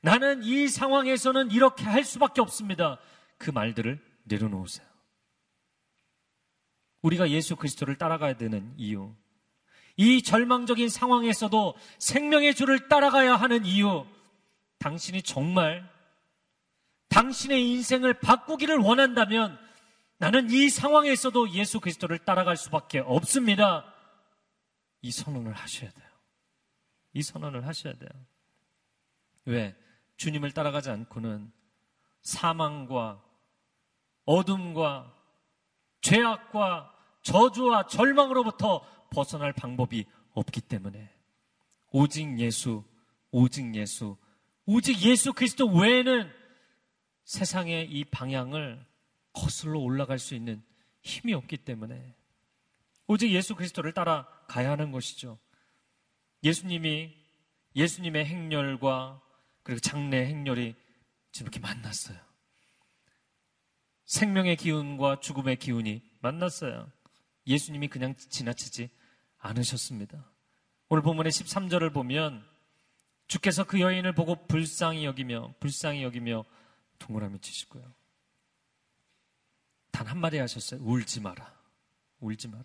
[0.01, 2.99] 나는 이 상황에서는 이렇게 할 수밖에 없습니다.
[3.39, 4.87] 그 말들을 내려놓으세요.
[7.03, 9.15] 우리가 예수 그리스도를 따라가야 되는 이유.
[9.97, 14.07] 이 절망적인 상황에서도 생명의 주를 따라가야 하는 이유.
[14.79, 15.89] 당신이 정말
[17.09, 19.59] 당신의 인생을 바꾸기를 원한다면
[20.19, 23.93] 나는 이 상황에서도 예수 그리스도를 따라갈 수밖에 없습니다.
[25.03, 26.09] 이 선언을 하셔야 돼요.
[27.13, 28.11] 이 선언을 하셔야 돼요.
[29.45, 29.77] 왜?
[30.17, 31.53] 주님을 따라가지 않고는
[32.23, 33.23] 사망과
[34.25, 35.15] 어둠과
[36.01, 36.93] 죄악과
[37.23, 41.13] 저주와 절망으로부터 벗어날 방법이 없기 때문에
[41.93, 42.85] 오직 예수,
[43.31, 44.17] 오직 예수,
[44.67, 46.31] 오직 예수 그리스도 외에는
[47.27, 48.83] 세상의 이 방향을
[49.33, 50.63] 거슬러 올라갈 수 있는
[51.03, 52.15] 힘이 없기 때문에
[53.09, 55.39] 오직 예수 그리스도를 따라 가야 하는 것이죠.
[56.43, 57.15] 예수님이
[57.75, 59.21] 예수님의 행렬과
[59.63, 60.75] 그리고 장래 행렬이
[61.33, 62.17] 지금 이렇게 만났어요.
[64.07, 66.91] 생명의 기운과 죽음의 기운이 만났어요.
[67.47, 68.89] 예수님이 그냥 지나치지
[69.39, 70.31] 않으셨습니다.
[70.89, 72.47] 오늘 본문의 13절을 보면
[73.27, 76.45] 주께서 그 여인을 보고 불쌍히 여기며 불쌍히 여기며
[76.99, 77.93] 동그라미 치시고요.
[79.91, 80.81] 단 한마디 하셨어요.
[80.83, 81.55] 울지 마라.
[82.21, 82.65] 울지 마라.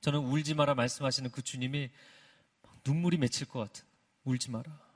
[0.00, 1.90] 저는 울지 마라 말씀하시는 그 주님이
[2.86, 3.84] 눈물이 맺힐 것 같은
[4.24, 4.88] 울지 마라.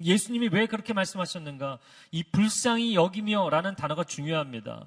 [0.00, 1.78] 예수님이 왜 그렇게 말씀하셨는가?
[2.10, 4.86] 이 불쌍히 여기며라는 단어가 중요합니다.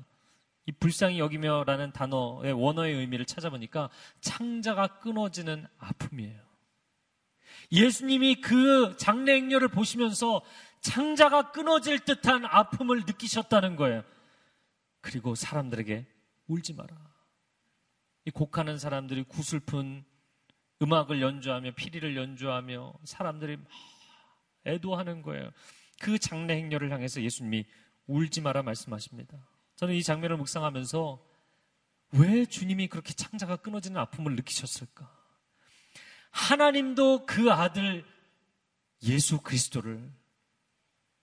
[0.68, 3.90] 이 불쌍히 여기며라는 단어의 원어의 의미를 찾아보니까
[4.22, 6.40] 창자가 끊어지는 아픔이에요.
[7.72, 10.42] 예수님이 그 장례 행렬을 보시면서
[10.82, 14.04] 창자가 끊어질 듯한 아픔을 느끼셨다는 거예요.
[15.02, 16.06] 그리고 사람들에게
[16.48, 16.96] 울지 마라.
[18.26, 20.06] 이 곡하는 사람들이 구슬픈
[20.82, 23.66] 음악을 연주하며 피리를 연주하며 사람들이 막
[24.66, 25.52] 애도하는 거예요.
[26.00, 27.66] 그 장례 행렬을 향해서 예수님이
[28.08, 29.38] 울지 마라 말씀하십니다.
[29.76, 31.26] 저는 이 장면을 묵상하면서
[32.14, 35.10] 왜 주님이 그렇게 창자가 끊어지는 아픔을 느끼셨을까?
[36.32, 38.06] 하나님도 그 아들
[39.04, 40.12] 예수 그리스도를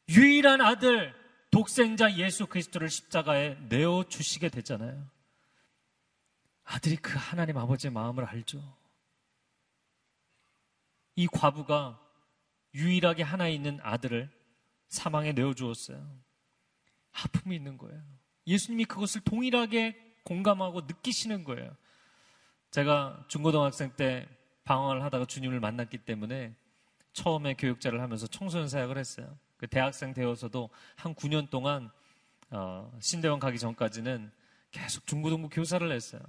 [0.09, 1.15] 유일한 아들
[1.51, 5.09] 독생자 예수 그리스도를 십자가에 내어 주시게 됐잖아요.
[6.65, 8.77] 아들이 그 하나님 아버지의 마음을 알죠.
[11.15, 12.01] 이 과부가
[12.75, 14.31] 유일하게 하나 있는 아들을
[14.89, 16.07] 사망에 내어 주었어요.
[17.13, 18.03] 아픔이 있는 거예요.
[18.47, 21.75] 예수님이 그것을 동일하게 공감하고 느끼시는 거예요.
[22.71, 24.29] 제가 중고등학생 때
[24.65, 26.55] 방황을 하다가 주님을 만났기 때문에
[27.13, 29.39] 처음에 교육자를 하면서 청소년 사역을 했어요.
[29.57, 31.91] 그 대학생 되어서도 한 9년 동안
[32.51, 34.31] 어, 신대원 가기 전까지는
[34.71, 36.21] 계속 중고등부 교사를 했어요.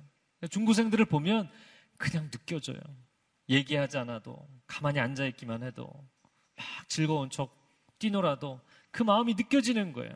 [0.50, 1.50] 중고생들을 보면
[1.98, 2.80] 그냥 느껴져요.
[3.50, 5.92] 얘기하지 않아도 가만히 앉아 있기만 해도
[6.56, 7.56] 막 즐거운 척
[8.00, 8.60] 뛰노라도
[8.92, 10.12] 그 마음이 느껴지는 거예요.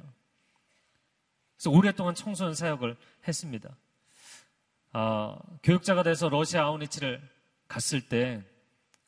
[1.56, 2.98] 그래서 오랫동안 청소년 사역을
[3.28, 3.76] 했습니다.
[4.94, 7.22] 어, 교육자가 돼서 러시아 아우니치를
[7.68, 8.44] 갔을 때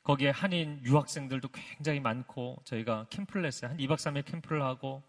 [0.04, 3.72] 거기에 한인 유학생들도 굉장히 많고 저희가 캠프를 했어요.
[3.72, 5.02] 한 2박 3일 캠프를 하고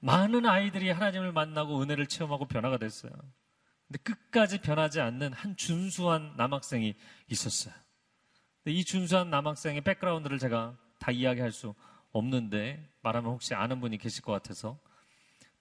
[0.00, 3.12] 많은 아이들이 하나님을 만나고 은혜를 체험하고 변화가 됐어요.
[3.86, 6.94] 근데 끝까지 변하지 않는 한 준수한 남학생이
[7.28, 7.72] 있었어요.
[8.66, 11.74] 이 준수한 남학생의 백그라운드를 제가 다 이야기할 수
[12.10, 14.78] 없는데 말하면 혹시 아는 분이 계실 것 같아서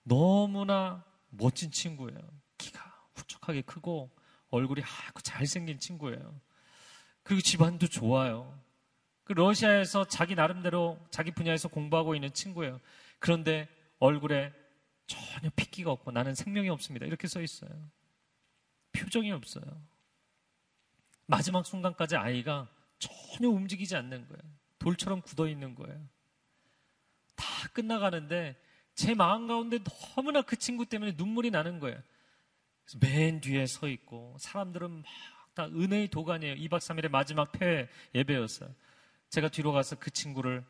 [0.03, 2.19] 너무나 멋진 친구예요.
[2.57, 2.81] 키가
[3.13, 4.09] 훌쩍하게 크고
[4.49, 6.39] 얼굴이 하얗고 잘생긴 친구예요.
[7.25, 8.55] 그리고 집안도 좋아요.
[9.23, 12.79] 그 러시아에서 자기 나름대로 자기 분야에서 공부하고 있는 친구예요.
[13.17, 14.53] 그런데 얼굴에
[15.07, 17.07] 전혀 핏기가 없고 나는 생명이 없습니다.
[17.07, 17.71] 이렇게 써 있어요.
[18.91, 19.65] 표정이 없어요.
[21.25, 24.41] 마지막 순간까지 아이가 전혀 움직이지 않는 거예요.
[24.77, 25.99] 돌처럼 굳어 있는 거예요.
[27.35, 28.55] 다 끝나가는데
[28.93, 29.79] 제 마음 가운데
[30.15, 31.99] 너무나 그 친구 때문에 눈물이 나는 거예요.
[32.99, 36.55] 맨 뒤에 서 있고 사람들은 막 다 은혜의 도가니에요.
[36.55, 38.69] 2박 3일의 마지막 폐회 예배였어요.
[39.29, 40.63] 제가 뒤로 가서 그 친구를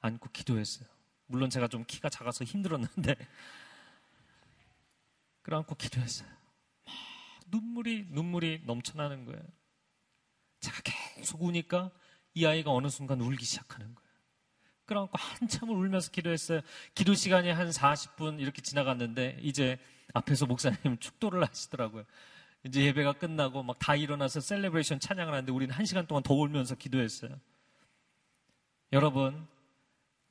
[0.00, 0.86] 안고 기도했어요.
[1.26, 3.16] 물론 제가 좀 키가 작아서 힘들었는데
[5.42, 6.28] 끌어안고 기도했어요.
[6.28, 6.94] 막
[7.50, 9.42] 눈물이 눈물이 넘쳐나는 거예요.
[10.60, 10.76] 제가
[11.16, 11.90] 계속 우니까
[12.34, 14.08] 이 아이가 어느 순간 울기 시작하는 거예요.
[14.84, 16.60] 끌어안고 한참을 울면서 기도했어요.
[16.94, 19.78] 기도 시간이 한 40분 이렇게 지나갔는데 이제
[20.12, 22.04] 앞에서 목사님 축도를 하시더라고요.
[22.64, 26.74] 이제 예배가 끝나고 막 다 일어나서 셀레브레이션 찬양을 하는데 우리는 한 시간 동안 더 울면서
[26.74, 27.38] 기도했어요.
[28.92, 29.46] 여러분,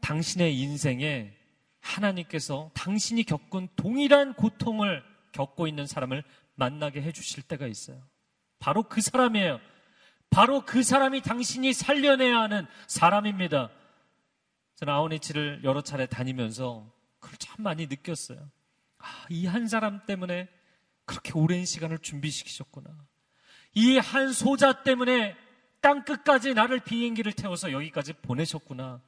[0.01, 1.33] 당신의 인생에
[1.79, 6.23] 하나님께서 당신이 겪은 동일한 고통을 겪고 있는 사람을
[6.55, 8.01] 만나게 해주실 때가 있어요.
[8.59, 9.59] 바로 그 사람이에요.
[10.29, 13.69] 바로 그 사람이 당신이 살려내야 하는 사람입니다.
[14.75, 18.49] 저는 아우니치를 여러 차례 다니면서 그걸 참 많이 느꼈어요.
[18.99, 20.49] 아, 이 한 사람 때문에
[21.08, 22.89] 그렇게 오랜 시간을 준비시키셨구나.
[23.74, 25.36] 이 한 소자 때문에
[25.82, 29.02] 땅 끝까지 나를 비행기를 태워서 여기까지 보내셨구나.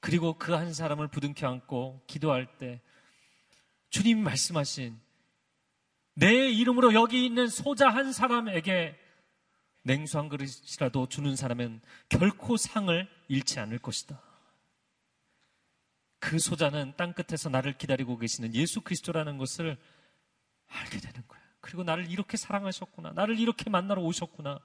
[0.00, 2.80] 그리고 그 한 사람을 부둥켜 안고 기도할 때
[3.90, 5.00] 주님이 말씀하신
[6.14, 8.96] 내 이름으로 여기 있는 소자 한 사람에게
[9.82, 14.20] 냉수 한 그릇이라도 주는 사람은 결코 상을 잃지 않을 것이다.
[16.18, 19.78] 그 소자는 땅 끝에서 나를 기다리고 계시는 예수 그리스도라는 것을
[20.68, 21.40] 알게 되는 거야.
[21.60, 23.12] 그리고 나를 이렇게 사랑하셨구나.
[23.12, 24.60] 나를 이렇게 만나러 오셨구나.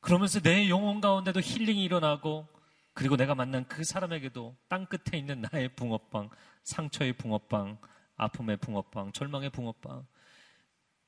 [0.00, 2.46] 그러면서 내 영혼 가운데도 힐링이 일어나고
[2.94, 6.30] 그리고 내가 만난 그 사람에게도 땅 끝에 있는 나의 붕어빵,
[6.64, 7.78] 상처의 붕어빵,
[8.16, 10.06] 아픔의 붕어빵, 절망의 붕어빵,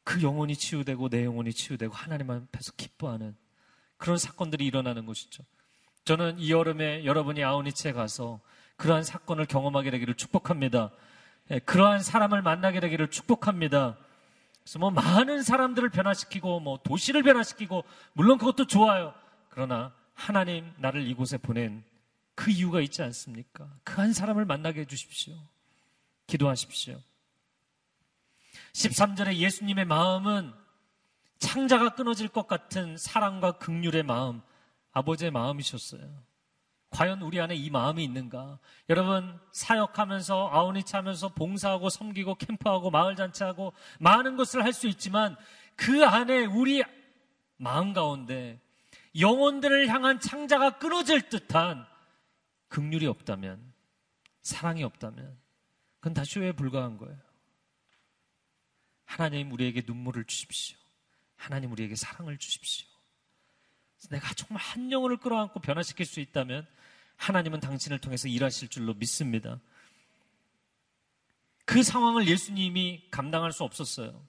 [0.04, 3.36] 그 영혼이 치유되고 내 영혼이 치유되고 하나님 앞에서 기뻐하는
[3.96, 5.44] 그런 사건들이 일어나는 것이죠.
[6.04, 8.40] 저는 이 여름에 여러분이 아우니치에 가서
[8.76, 10.90] 그러한 사건을 경험하게 되기를 축복합니다.
[11.50, 13.96] 예, 그러한 사람을 만나게 되기를 축복합니다.
[14.62, 19.14] 그래서 뭐 많은 사람들을 변화시키고 뭐 도시를 변화시키고 물론 그것도 좋아요.
[19.48, 21.82] 그러나 하나님 나를 이곳에 보낸
[22.34, 23.68] 그 이유가 있지 않습니까?
[23.84, 25.34] 그 한 사람을 만나게 해주십시오.
[26.26, 27.00] 기도하십시오.
[28.74, 30.52] 13절에 예수님의 마음은
[31.38, 34.42] 창자가 끊어질 것 같은 사랑과 극률의 마음,
[34.92, 36.02] 아버지의 마음이셨어요.
[36.98, 38.58] 과연 우리 안에 이 마음이 있는가?
[38.88, 45.36] 여러분, 사역하면서, 아우니치 하면서 봉사하고 섬기고 캠프하고 마을 잔치하고 많은 것을 할 수 있지만
[45.76, 46.82] 그 안에 우리
[47.56, 48.60] 마음 가운데
[49.16, 51.86] 영혼들을 향한 창자가 끊어질 듯한
[52.66, 53.72] 극률이 없다면,
[54.42, 55.38] 사랑이 없다면,
[56.00, 57.16] 그건 다 쇼에 불과한 거예요.
[59.04, 60.76] 하나님 우리에게 눈물을 주십시오.
[61.36, 62.88] 하나님 우리에게 사랑을 주십시오.
[64.10, 66.66] 내가 정말 한 영혼을 끌어안고 변화시킬 수 있다면
[67.18, 69.60] 하나님은 당신을 통해서 일하실 줄로 믿습니다.
[71.64, 74.26] 그 상황을 예수님이 감당할 수 없었어요.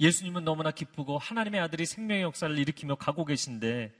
[0.00, 3.94] 예수님은 너무나 기쁘고 하나님의 아들이 생명의 역사를 일으키며 가고 계신데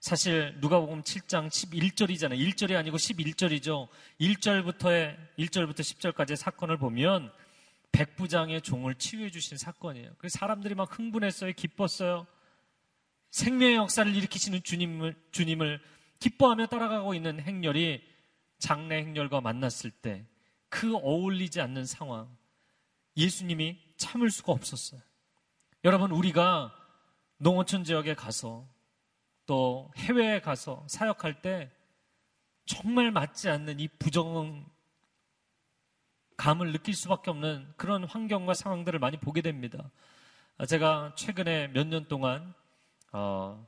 [0.00, 2.38] 사실 누가복음 7장 11절이잖아요.
[2.38, 3.88] 1절이 아니고 11절이죠.
[4.20, 7.32] 1절부터의 1절부터 10절까지의 사건을 보면
[7.92, 10.12] 백부장의 종을 치유해 주신 사건이에요.
[10.18, 11.52] 그래서 사람들이 막 흥분했어요.
[11.52, 12.26] 기뻤어요.
[13.30, 15.80] 생명의 역사를 일으키시는 주님을 주님을
[16.24, 18.02] 기뻐하며 따라가고 있는 행렬이
[18.58, 20.26] 장래 행렬과 만났을 때
[20.74, 22.36] 그 어울리지 않는 상황
[23.16, 25.00] 예수님이 참을 수가 없었어요.
[25.84, 26.74] 여러분 우리가
[27.36, 28.66] 농어촌 지역에 가서
[29.46, 31.70] 또 해외에 가서 사역할 때
[32.66, 34.68] 정말 맞지 않는 이 부정
[36.36, 39.92] 감을 느낄 수밖에 없는 그런 환경과 상황들을 많이 보게 됩니다.
[40.66, 42.52] 제가 최근에 몇 년 동안
[43.12, 43.64] 어,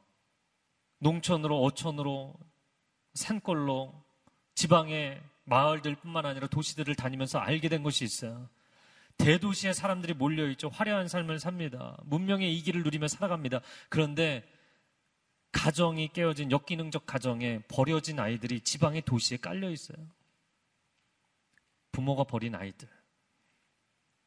[0.99, 2.35] 농촌으로 어촌으로
[3.15, 4.03] 산골로
[4.55, 8.49] 지방의 마을들뿐만 아니라 도시들을 다니면서 알게 된 것이 있어요.
[9.19, 10.69] 대도시에 사람들이 몰려있죠.
[10.69, 11.97] 화려한 삶을 삽니다.
[12.05, 13.61] 문명의 이기를 누리며 살아갑니다.
[13.89, 14.45] 그런데
[15.53, 19.97] 가정이 깨어진 역기능적 가정에 버려진 아이들이 지방의 도시에 깔려 있어요.
[21.93, 22.89] 부모가 버린 아이들.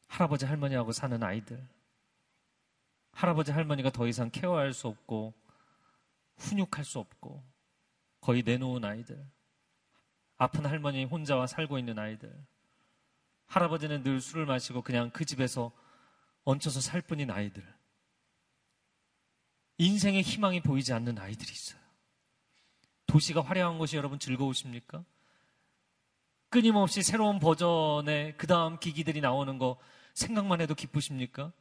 [0.08, 1.64] 할아버지 할머니하고 사는 아이들.
[3.12, 5.34] 할아버지 할머니가 더 이상 케어할 수 없고
[6.40, 7.44] 훈육할 수 없고
[8.20, 9.24] 거의 내놓은 아이들.
[10.36, 12.34] 아픈 할머니 혼자와 살고 있는 아이들.
[13.46, 15.72] 할아버지는 늘 술을 마시고 그냥 그 집에서
[16.44, 17.62] 얹혀서 살 뿐인 아이들.
[19.78, 21.80] 인생의 희망이 보이지 않는 아이들이 있어요.
[23.06, 25.04] 도시가 화려한 것이 여러분 즐거우십니까?
[26.48, 29.78] 끊임없이 새로운 버전의 그 다음 기기들이 나오는 거
[30.14, 31.52] 생각만 해도 기쁘십니까?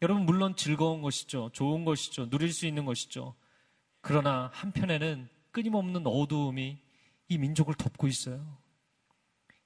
[0.00, 1.50] 여러분, 물론 즐거운 것이죠.
[1.52, 2.30] 좋은 것이죠.
[2.30, 3.34] 누릴 수 있는 것이죠.
[4.08, 6.78] 그러나 한편에는 끊임없는 어두움이
[7.28, 8.56] 이 민족을 덮고 있어요.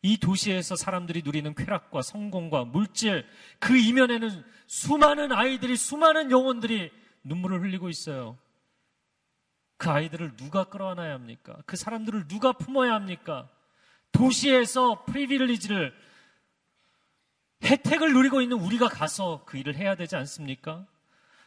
[0.02, 3.24] 이 도시에서 사람들이 누리는 쾌락과 성공과 물질,
[3.61, 6.90] 그 이면에는 수많은 아이들이, 수많은 영혼들이
[7.22, 8.37] 눈물을 흘리고 있어요.
[9.76, 11.62] 그 아이들을 누가 끌어안아야 합니까?
[11.64, 13.48] 그 사람들을 누가 품어야 합니까?
[14.11, 15.94] 도시에서 프리빌리지를
[17.62, 20.85] 혜택을 누리고 있는 우리가 가서 그 일을 해야 되지 않습니까?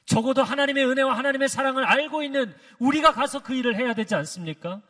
[0.05, 4.81] 적어도 하나님의 은혜와 하나님의 사랑을 알고 있는 우리가 가서 그 일을 해야 되지 않습니까?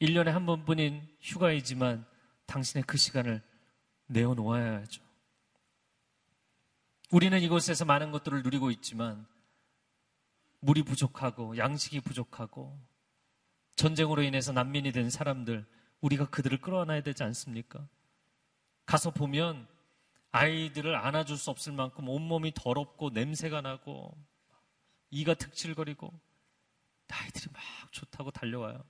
[0.00, 2.04] 1년에 한 번뿐인 휴가이지만
[2.46, 3.42] 당신의 그 시간을
[4.06, 5.02] 내어놓아야 하죠.
[7.10, 9.26] 우리는 이곳에서 많은 것들을 누리고 있지만
[10.60, 12.76] 물이 부족하고 양식이 부족하고
[13.76, 15.64] 전쟁으로 인해서 난민이 된 사람들
[16.00, 17.86] 우리가 그들을 끌어안아야 되지 않습니까?
[18.84, 19.68] 가서 보면
[20.36, 24.16] 아이들을 안아줄 수 없을 만큼 온몸이 더럽고 냄새가 나고
[25.10, 26.12] 이가 특칠거리고
[27.10, 27.62] 아이들이 막
[27.92, 28.84] 좋다고 달려와요.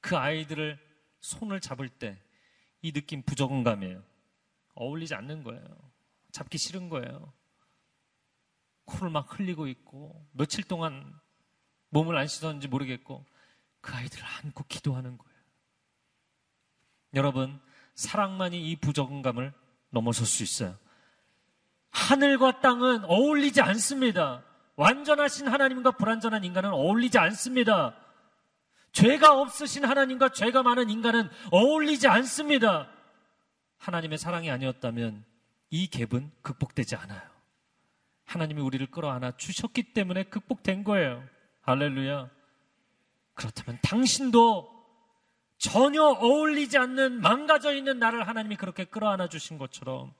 [0.00, 0.78] 그 아이들을
[1.20, 2.18] 손을 잡을 때
[2.82, 4.02] 이 느낌 부적응감이에요.
[4.74, 5.62] 어울리지 않는 거예요.
[6.30, 7.32] 잡기 싫은 거예요.
[8.84, 11.18] 코를 막 흘리고 있고 며칠 동안
[11.90, 13.24] 몸을 안 씻었는지 모르겠고
[13.80, 15.38] 그 아이들을 안고 기도하는 거예요.
[17.14, 17.60] 여러분,
[17.94, 19.52] 사랑만이 이 부적응감을
[19.90, 20.76] 넘어설 수 있어요.
[21.90, 24.44] 하늘과 땅은 어울리지 않습니다.
[24.76, 27.96] 완전하신 하나님과 불완전한 인간은 어울리지 않습니다.
[28.92, 32.88] 죄가 없으신 하나님과 죄가 많은 인간은 어울리지 않습니다.
[33.78, 35.24] 하나님의 사랑이 아니었다면
[35.70, 37.22] 이 갭은 극복되지 않아요.
[38.24, 41.24] 하나님이 우리를 끌어안아 주셨기 때문에 극복된 거예요.
[41.62, 42.28] 할렐루야.
[43.34, 44.77] 그렇다면 당신도
[45.58, 50.14] 전혀 어울리지 않는 망가져 있는 나를 하나님이 그렇게 끌어안아 주신 것처럼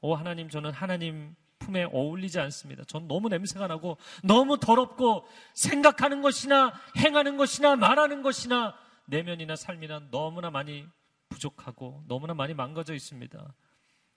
[0.00, 2.84] 오 하나님 저는 하나님 품에 어울리지 않습니다.
[2.84, 8.74] 전 너무 냄새가 나고 너무 더럽고 생각하는 것이나 행하는 것이나 말하는 것이나
[9.06, 10.86] 내면이나 삶이나 너무나 많이
[11.28, 13.54] 부족하고 너무나 많이 망가져 있습니다.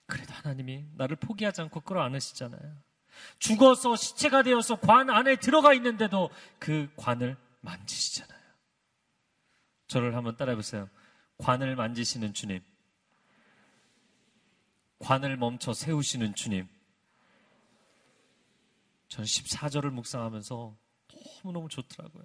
[0.05, 2.61] 그래도 하나님이 나를 포기하지 않고 끌어안으시잖아요.
[3.39, 8.40] 죽어서 시체가 되어서 관 안에 들어가 있는데도 그 관을 만지시잖아요.
[9.91, 10.89] 저를 한번 따라해 보세요.
[11.37, 12.63] 관을 만지시는 주님.
[14.99, 16.65] 관을 멈춰 세우시는 주님.
[19.09, 20.77] 저는 14절을 묵상하면서
[21.43, 22.23] 너무너무 좋더라고요.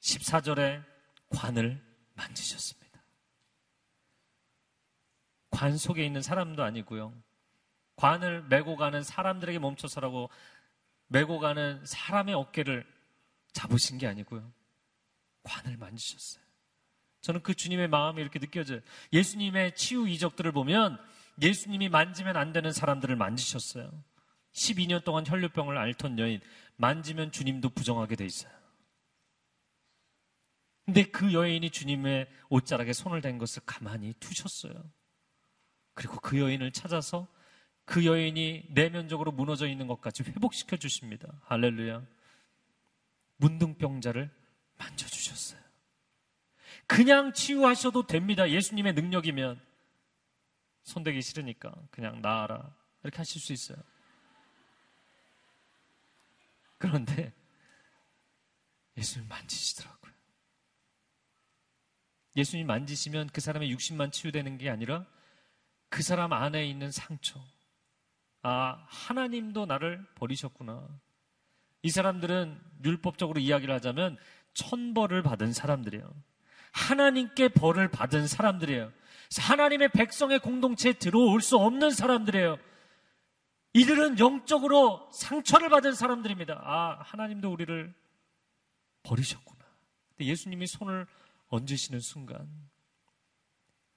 [0.00, 0.82] 14절에
[1.28, 1.84] 관을
[2.14, 3.04] 만지셨습니다.
[5.50, 7.12] 관 속에 있는 사람도 아니고요.
[7.96, 10.30] 관을 메고 가는 사람들에게 멈춰서라고
[11.08, 12.90] 메고 가는 사람의 어깨를
[13.52, 14.63] 잡으신 게 아니고요.
[15.44, 16.42] 관을 만지셨어요.
[17.20, 18.80] 저는 그 주님의 마음이 이렇게 느껴져요.
[19.12, 20.98] 예수님의 치유 이적들을 보면
[21.40, 23.90] 예수님이 만지면 안 되는 사람들을 만지셨어요.
[24.52, 26.40] 12년 동안 혈류병을 앓던 여인,
[26.76, 28.52] 만지면 주님도 부정하게 돼 있어요.
[30.84, 34.74] 근데 그 여인이 주님의 옷자락에 손을 댄 것을 가만히 두셨어요.
[35.94, 37.26] 그리고 그 여인을 찾아서
[37.86, 41.40] 그 여인이 내면적으로 무너져 있는 것까지 회복시켜 주십니다.
[41.44, 42.02] 할렐루야.
[43.36, 44.30] 문둥병자를
[44.78, 45.60] 만져주셨어요.
[46.86, 48.50] 그냥 치유하셔도 됩니다.
[48.50, 49.60] 예수님의 능력이면.
[50.82, 52.74] 손대기 싫으니까 그냥 나아라.
[53.02, 53.78] 이렇게 하실 수 있어요.
[56.78, 57.32] 그런데
[58.96, 60.12] 예수님 만지시더라고요.
[62.36, 65.06] 예수님 만지시면 그 사람의 육신만 치유되는 게 아니라
[65.88, 67.40] 그 사람 안에 있는 상처.
[68.42, 70.86] 아, 하나님도 나를 버리셨구나.
[71.82, 74.18] 이 사람들은 율법적으로 이야기를 하자면
[74.54, 76.08] 천벌을 받은 사람들이에요.
[76.72, 78.92] 하나님께 벌을 받은 사람들이에요.
[79.38, 82.58] 하나님의 백성의 공동체에 들어올 수 없는 사람들이에요.
[83.74, 86.60] 이들은 영적으로 상처를 받은 사람들입니다.
[86.62, 87.92] 아, 하나님도 우리를
[89.02, 89.64] 버리셨구나.
[90.10, 91.06] 근데 예수님이 손을
[91.48, 92.48] 얹으시는 순간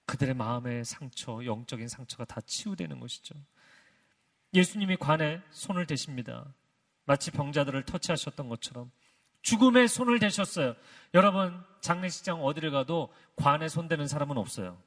[0.06, 3.36] 그들의 마음의 상처, 영적인 상처가 다 치유되는 것이죠.
[4.54, 6.54] 예수님이 관에 손을 대십니다.
[7.06, 8.92] 마치 병자들을 터치하셨던 것처럼
[9.42, 10.76] 죽음의 손을 대셨어요.
[11.14, 14.78] 여러분, 장례식장 어디를 가도 관에 손대는 사람은 없어요.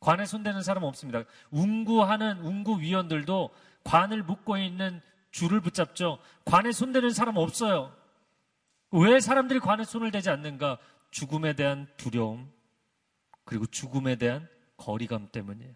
[0.00, 1.24] 관에 손대는 사람 은 없습니다.
[1.50, 3.50] 운구하는 운구위원들도
[3.84, 5.00] 관을 묶고 있는
[5.30, 6.18] 줄을 붙잡죠.
[6.44, 7.94] 관에 손대는 사람 없어요.
[8.92, 10.78] 왜 사람들이 관에 손을 대지 않는가?
[11.10, 12.50] 죽음에 대한 두려움,
[13.44, 15.74] 그리고 죽음에 대한 거리감 때문이에요.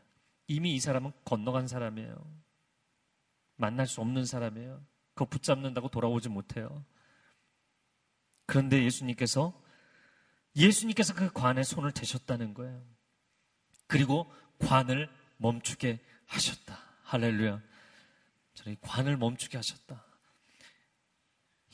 [0.48, 2.16] 이미 이 사람은 건너간 사람이에요.
[3.56, 4.80] 만날 수 없는 사람이에요.
[5.14, 6.84] 그거 붙잡는다고 돌아오지 못해요.
[8.46, 9.52] 그런데 예수님께서
[10.56, 12.82] 예수님께서 그 관에 손을 대셨다는 거예요.
[13.86, 16.78] 그리고 관을 멈추게 하셨다.
[17.04, 17.60] 할렐루야.
[18.54, 20.04] 저는 이 관을 멈추게 하셨다.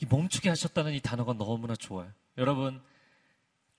[0.01, 2.11] 이 멈추게 하셨다는 이 단어가 너무나 좋아요.
[2.37, 2.81] 여러분,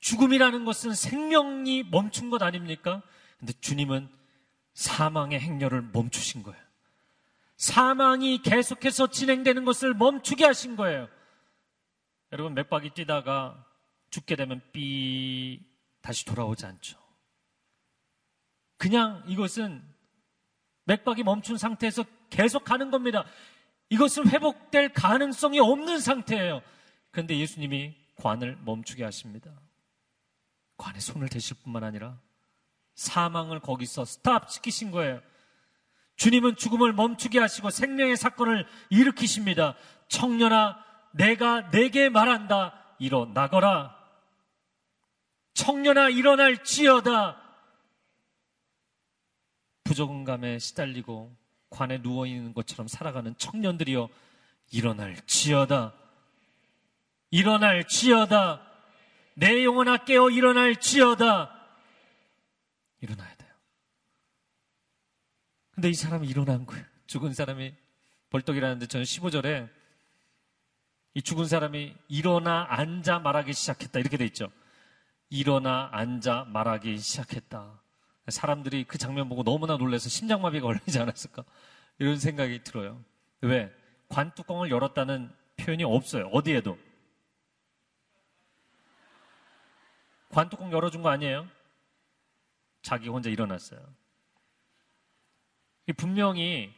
[0.00, 3.02] 죽음이라는 것은 생명이 멈춘 것 아닙니까?
[3.38, 4.08] 근데 주님은
[4.74, 6.60] 사망의 행렬을 멈추신 거예요.
[7.56, 11.08] 사망이 계속해서 진행되는 것을 멈추게 하신 거예요.
[12.32, 13.64] 여러분, 몇 바퀴 뛰다가
[14.10, 15.60] 죽게 되면 삐
[16.00, 16.98] 다시 돌아오지 않죠.
[18.76, 19.82] 그냥 이것은
[20.84, 23.24] 맥박이 멈춘 상태에서 계속 가는 겁니다.
[23.90, 26.62] 이것은 회복될 가능성이 없는 상태예요.
[27.10, 29.50] 그런데 예수님이 관을 멈추게 하십니다.
[30.76, 32.18] 관에 손을 대실 뿐만 아니라
[32.94, 35.20] 사망을 거기서 스탑 시키신 거예요.
[36.16, 39.74] 주님은 죽음을 멈추게 하시고 생명의 사건을 일으키십니다.
[40.08, 42.94] 청년아, 내가 내게 말한다.
[42.98, 43.96] 일어나거라.
[45.54, 47.40] 청년아, 일어날지어다.
[49.84, 51.36] 부적응감에 시달리고
[51.70, 54.08] 관에 누워 있는 것처럼 살아가는 청년들이여
[54.70, 55.94] 일어날지어다.
[57.30, 58.66] 일어날지어다.
[59.34, 61.56] 내 영혼아 깨어 일어날지어다.
[63.00, 63.50] 일어나야 돼요.
[65.72, 66.84] 근데 이 사람이 일어난 거예요.
[67.06, 67.74] 죽은 사람이
[68.30, 69.79] 벌떡이라는데 저는 15절에
[71.14, 73.98] 이 죽은 사람이 일어나 앉아 말하기 시작했다.
[73.98, 74.50] 이렇게 돼 있죠.
[75.28, 77.80] 일어나 앉아 말하기 시작했다.
[78.28, 81.44] 사람들이 그 장면 보고 너무나 놀라서 심장마비가 걸리지 않았을까?
[81.98, 83.02] 이런 생각이 들어요.
[83.40, 83.72] 왜?
[84.08, 86.26] 관뚜껑을 열었다는 표현이 없어요.
[86.28, 86.78] 어디에도.
[90.30, 91.48] 관뚜껑 열어준 거 아니에요?
[92.82, 93.80] 자기 혼자 일어났어요.
[95.96, 96.72] 분명히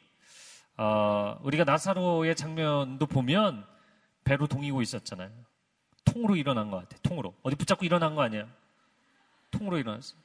[0.78, 3.66] 어, 우리가 나사로의 장면도 보면
[4.24, 5.30] 배로 동이고 있었잖아요.
[6.04, 7.00] 통으로 일어난 것 같아요.
[7.02, 7.34] 통으로.
[7.42, 8.48] 어디 붙잡고 일어난 거 아니에요?
[9.50, 10.18] 통으로 일어났어요.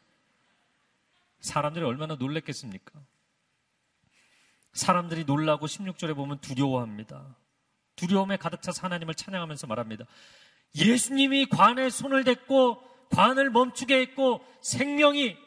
[1.39, 2.91] 사람들이 얼마나 놀랬겠습니까?
[4.73, 7.35] 사람들이 놀라고 16절에 보면 두려워합니다.
[7.95, 10.05] 두려움에 가득 차서 하나님을 찬양하면서 말합니다.
[10.75, 15.37] 예수님이 관에 손을 댔고 관을 멈추게 했고 생명이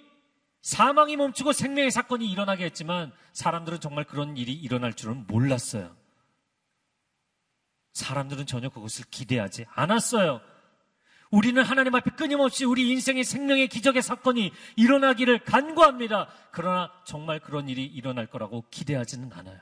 [0.62, 5.96] 사망이 멈추고 생명의 사건이 일어나게 했지만 사람들은 정말 그런 일이 일어날 줄은 몰랐어요.
[7.92, 10.40] 사람들은 전혀 그것을 기대하지 않았어요.
[11.30, 16.28] 우리는 하나님 앞에 끊임없이 우리 인생의 생명의 기적의 사건이 일어나기를 간구합니다.
[16.50, 19.60] 그러나 정말 그런 일이 일어날 거라고 기대하지는 않아요.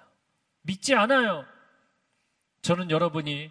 [0.62, 1.45] 믿지 않아요.
[2.62, 3.51] 저는 여러분이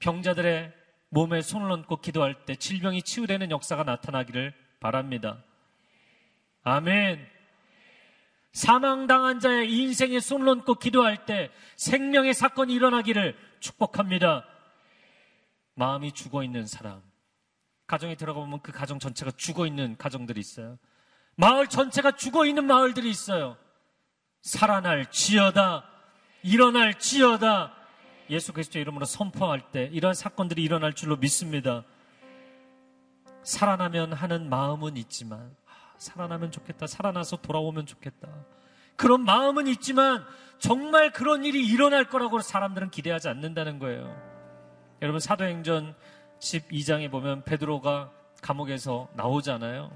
[0.00, 0.72] 병자들의
[1.10, 5.44] 몸에 손을 얹고 기도할 때 질병이 치유되는 역사가 나타나기를 바랍니다.
[6.64, 7.24] 아멘.
[8.52, 14.44] 사망당한 자의 인생에 손을 얹고 기도할 때 생명의 사건이 일어나기를 축복합니다.
[15.74, 17.02] 마음이 죽어 있는 사람.
[17.86, 20.78] 가정에 들어가 보면 그 가정 전체가 죽어 있는 가정들이 있어요.
[21.36, 23.56] 마을 전체가 죽어 있는 마을들이 있어요.
[24.42, 25.84] 살아날 지어다.
[26.42, 27.74] 일어날 지어다.
[28.30, 31.84] 예수 그리스도 이름으로 선포할 때 이러한 사건들이 일어날 줄로 믿습니다.
[33.44, 36.86] 살아나면 하는 마음은 있지만 아, 살아나면 좋겠다.
[36.86, 38.28] 살아나서 돌아오면 좋겠다.
[39.02, 40.24] 그런 마음은 있지만
[40.60, 44.16] 정말 그런 일이 일어날 거라고 사람들은 기대하지 않는다는 거예요.
[45.02, 45.96] 여러분 사도행전
[46.38, 49.90] 12장에 보면 베드로가 감옥에서 나오잖아요.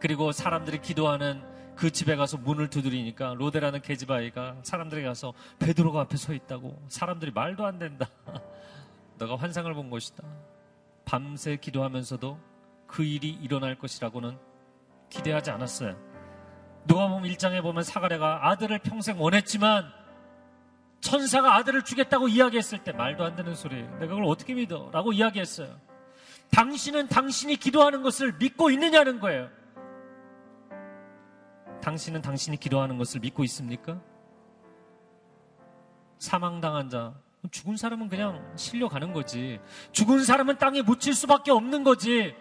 [0.00, 1.42] 그리고 사람들이 기도하는
[1.76, 7.64] 그 집에 가서 문을 두드리니까 로데라는 계집아이가 사람들에게 가서 베드로가 앞에 서 있다고 사람들이 말도
[7.64, 8.06] 안 된다.
[9.16, 10.24] 너가 환상을 본 것이다.
[11.06, 12.38] 밤새 기도하면서도
[12.86, 14.36] 그 일이 일어날 것이라고는
[15.08, 16.15] 기대하지 않았어요.
[16.86, 19.92] 누가 보면 1장에 보면 사가랴가 아들을 평생 원했지만
[21.00, 23.82] 천사가 아들을 주겠다고 이야기했을 때 말도 안 되는 소리.
[23.82, 24.90] 내가 그걸 어떻게 믿어?
[24.92, 25.78] 라고 이야기했어요.
[26.50, 29.48] 당신은 당신이 기도하는 것을 믿고 있느냐는 거예요.
[31.82, 34.00] 당신은 당신이 기도하는 것을 믿고 있습니까?
[36.18, 37.14] 사망당한 자,
[37.50, 39.60] 죽은 사람은 그냥 실려가는 거지.
[39.92, 42.34] 죽은 사람은 땅에 묻힐 수밖에 없는 거지.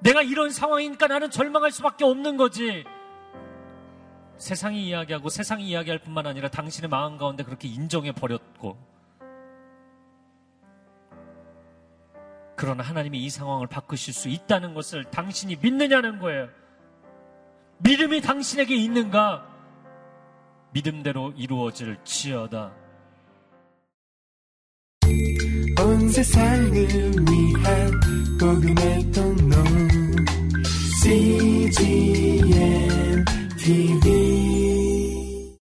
[0.00, 2.84] 내가 이런 상황이니까 나는 절망할 수밖에 없는 거지.
[4.38, 8.76] 세상이 이야기하고 세상이 이야기할 뿐만 아니라 당신의 마음 가운데 그렇게 인정해 버렸고
[12.56, 16.48] 그러나 하나님이 이 상황을 바꾸실 수 있다는 것을 당신이 믿느냐는 거예요.
[17.78, 19.48] 믿음이 당신에게 있는가?
[20.72, 22.72] 믿음대로 이루어질 지어다.
[25.80, 28.00] 온 세상을 위한
[28.38, 29.56] 복음의 통로
[31.02, 33.24] CGM
[33.62, 34.81] 提笔。